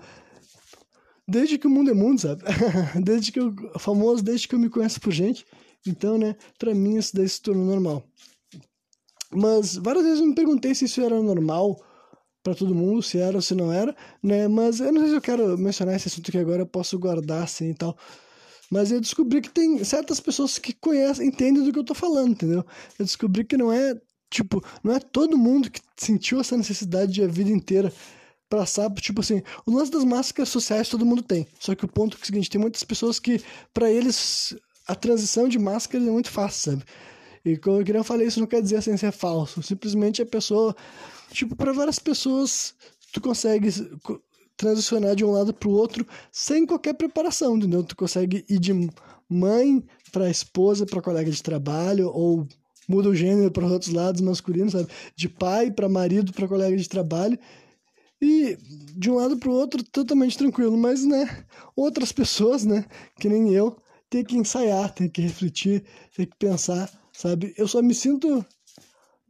[1.28, 2.44] desde que o mundo é mundo, sabe?
[3.04, 5.46] desde que eu famoso, desde que eu me conheço por gente.
[5.86, 8.04] Então, né, para mim isso daí se tornou normal.
[9.32, 11.84] Mas várias vezes eu me perguntei se isso era normal
[12.44, 14.48] para todo mundo, se era ou se não era, né?
[14.48, 17.44] Mas eu não sei se eu quero mencionar esse assunto que agora eu posso guardar
[17.44, 17.98] assim e tal.
[18.74, 22.32] Mas eu descobri que tem certas pessoas que conhecem, entendem do que eu tô falando,
[22.32, 22.66] entendeu?
[22.98, 23.94] Eu descobri que não é,
[24.32, 27.94] tipo, não é todo mundo que sentiu essa necessidade de a vida inteira
[28.50, 31.46] passar, tipo assim, o lance das máscaras sociais todo mundo tem.
[31.60, 33.40] Só que o ponto é o seguinte, tem muitas pessoas que,
[33.72, 34.56] para eles,
[34.88, 36.84] a transição de máscara é muito fácil, sabe?
[37.46, 39.62] E como eu falei, isso não quer dizer assim ser falso.
[39.62, 40.76] Simplesmente a pessoa,
[41.32, 42.74] tipo, para várias pessoas,
[43.12, 43.70] tu consegue
[44.58, 47.84] transicionar de um lado para o outro sem qualquer preparação, entendeu?
[47.84, 48.74] Tu consegue ir de
[49.30, 52.48] mãe para esposa, para colega de trabalho, ou
[52.88, 54.88] muda o gênero para os outros lados masculinos, sabe?
[55.16, 57.38] De pai para marido, para colega de trabalho.
[58.22, 58.58] E
[58.96, 60.78] de um lado para o outro, totalmente tranquilo.
[60.78, 61.46] Mas, né,
[61.76, 62.86] outras pessoas, né,
[63.20, 63.76] que nem eu,
[64.10, 65.84] tem que ensaiar, tem que refletir,
[66.16, 67.54] tem que pensar, sabe?
[67.58, 68.46] Eu só me sinto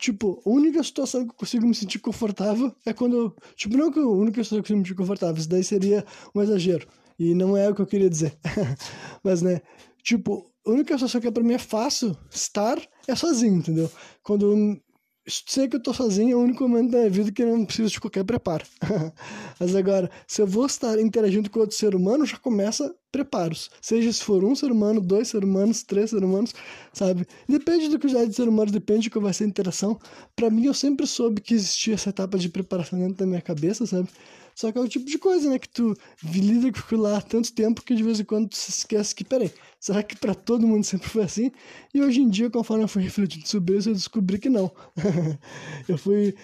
[0.04, 3.34] Tipo, a única situação que eu consigo me sentir confortável é quando.
[3.56, 6.06] Tipo, não que a única situação que eu consigo me sentir confortável, isso daí seria
[6.36, 6.86] um exagero.
[7.18, 8.38] E não é o que eu queria dizer.
[9.24, 9.62] Mas, né?
[10.04, 13.90] Tipo, a única situação que é pra mim é fácil estar é sozinho, entendeu?
[14.22, 14.82] Quando eu
[15.26, 17.66] sei que eu tô sozinho, é o único momento da minha vida que eu não
[17.66, 18.66] preciso de qualquer preparo.
[19.58, 23.70] Mas agora, se eu vou estar interagindo com outro ser humano, já começa preparos.
[23.80, 26.54] Seja se for um ser humano, dois seres humanos, três seres humanos,
[26.92, 27.26] sabe?
[27.48, 30.00] Depende do que já é de ser humano, depende de como vai ser a interação.
[30.36, 33.86] Para mim, eu sempre soube que existia essa etapa de preparação dentro da minha cabeça,
[33.86, 34.10] sabe?
[34.56, 35.60] Só que é o tipo de coisa, né?
[35.60, 38.58] Que tu lida com aquilo lá há tanto tempo que de vez em quando tu
[38.58, 41.52] se esquece que, peraí, será que para todo mundo sempre foi assim?
[41.94, 44.72] E hoje em dia, conforme eu fui refletindo sobre isso, eu descobri que não.
[45.88, 46.36] eu fui,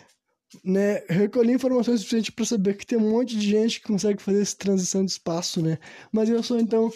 [0.63, 4.41] né, recolhi informações suficientes para saber que tem um monte de gente que consegue fazer
[4.41, 5.77] essa transição de espaço, né?
[6.11, 6.91] Mas eu sou, então,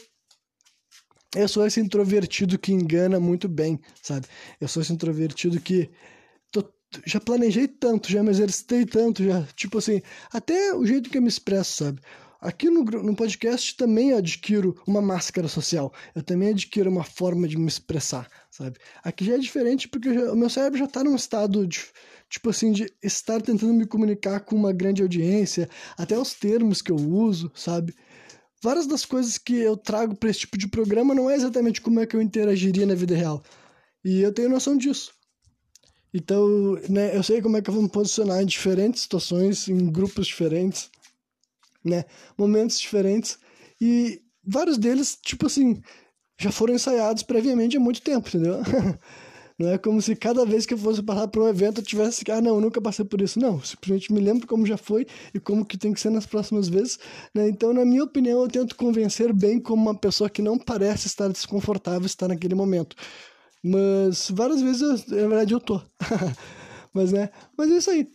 [1.35, 4.27] eu sou esse introvertido que engana muito bem, sabe?
[4.59, 5.89] Eu sou esse introvertido que
[7.05, 10.01] já planejei tanto, já me exercitei tanto, já, tipo assim,
[10.31, 12.01] até o jeito que eu me expresso, sabe?
[12.43, 17.57] Aqui no, no podcast também adquiro uma máscara social, eu também adquiro uma forma de
[17.57, 18.77] me expressar, sabe?
[19.01, 21.79] Aqui já é diferente porque já, o meu cérebro já tá num estado de,
[22.29, 26.91] tipo assim, de estar tentando me comunicar com uma grande audiência, até os termos que
[26.91, 27.95] eu uso, sabe?
[28.61, 32.01] Várias das coisas que eu trago para esse tipo de programa não é exatamente como
[32.01, 33.41] é que eu interagiria na vida real.
[34.03, 35.13] E eu tenho noção disso.
[36.13, 39.89] Então, né, eu sei como é que eu vou me posicionar em diferentes situações, em
[39.89, 40.91] grupos diferentes,
[41.83, 42.05] né,
[42.37, 43.37] momentos diferentes,
[43.79, 45.81] e vários deles, tipo assim,
[46.39, 48.59] já foram ensaiados previamente há muito tempo, entendeu?
[49.57, 52.25] Não é como se cada vez que eu fosse passar por um evento eu tivesse
[52.25, 53.39] que, ah, não, nunca passei por isso.
[53.39, 56.67] Não, simplesmente me lembro como já foi e como que tem que ser nas próximas
[56.67, 56.97] vezes.
[57.35, 57.47] Né?
[57.49, 61.27] Então, na minha opinião, eu tento convencer bem como uma pessoa que não parece estar
[61.27, 62.95] desconfortável estar naquele momento.
[63.63, 64.81] Mas várias vezes,
[65.11, 65.79] eu, na verdade, eu tô.
[66.93, 67.29] mas, né?
[67.57, 68.07] Mas é isso aí.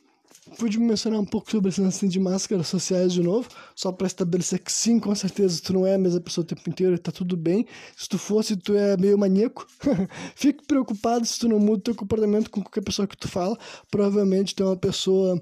[0.57, 4.59] Pude mencionar um pouco sobre esse lance de máscaras sociais de novo, só para estabelecer
[4.61, 7.13] que sim, com certeza, tu não é a mesma pessoa o tempo inteiro e tá
[7.13, 7.67] tudo bem.
[7.97, 9.67] Se tu fosse, tu é meio maníaco.
[10.35, 13.59] Fique preocupado se tu não muda teu comportamento com qualquer pessoa que tu fala.
[13.91, 15.41] Provavelmente tu é uma pessoa.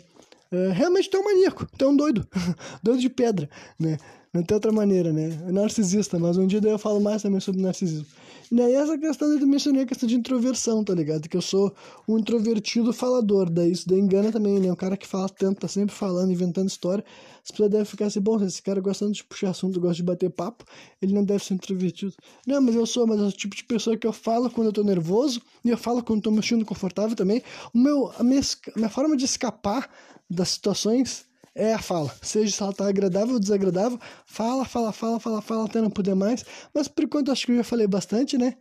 [0.51, 2.27] É, realmente tu é um maníaco, tu é um doido.
[2.83, 3.49] doido de pedra,
[3.79, 3.99] né?
[4.33, 5.29] Não tem outra maneira, né?
[5.51, 8.07] Narcisista, mas um dia eu falo mais também sobre narcisismo.
[8.51, 11.29] E daí essa questão eu mencionei a questão de introversão, tá ligado?
[11.29, 11.75] Que eu sou
[12.07, 14.71] um introvertido falador, daí isso daí engana também, né?
[14.71, 17.05] Um cara que fala tanto, tá sempre falando, inventando história.
[17.43, 20.31] As pessoas devem ficar assim, bom, esse cara gostando de puxar assunto, gosta de bater
[20.31, 20.65] papo,
[21.03, 22.13] ele não deve ser introvertido.
[22.47, 24.69] Não, mas eu sou, mas eu sou o tipo de pessoa que eu falo quando
[24.69, 27.43] eu tô nervoso, e eu falo quando eu tô me sentindo confortável também.
[27.75, 29.89] O meu, a minha, a minha forma de escapar
[30.29, 31.25] das situações
[31.57, 32.15] é a fala.
[32.23, 36.15] Seja se ela tá agradável ou desagradável, fala, fala, fala, fala, fala até não poder
[36.15, 36.45] mais.
[36.73, 38.55] Mas por enquanto acho que eu já falei bastante, né?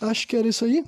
[0.00, 0.84] Acho que era isso aí.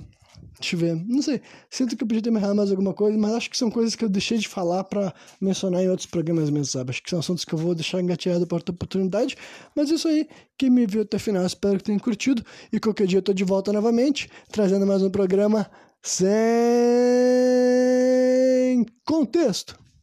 [0.59, 0.95] Deixa eu ver.
[1.07, 1.41] Não sei.
[1.69, 3.95] Sinto que eu podia ter me errado mais alguma coisa, mas acho que são coisas
[3.95, 6.91] que eu deixei de falar para mencionar em outros programas mesmo, sabe?
[6.91, 9.35] Acho que são assuntos que eu vou deixar engateado para outra oportunidade.
[9.75, 10.27] Mas isso aí.
[10.57, 12.43] Quem me viu até o final, espero que tenha curtido.
[12.71, 15.69] E qualquer dia eu tô de volta novamente, trazendo mais um programa
[16.01, 16.27] sem
[19.05, 19.86] contexto.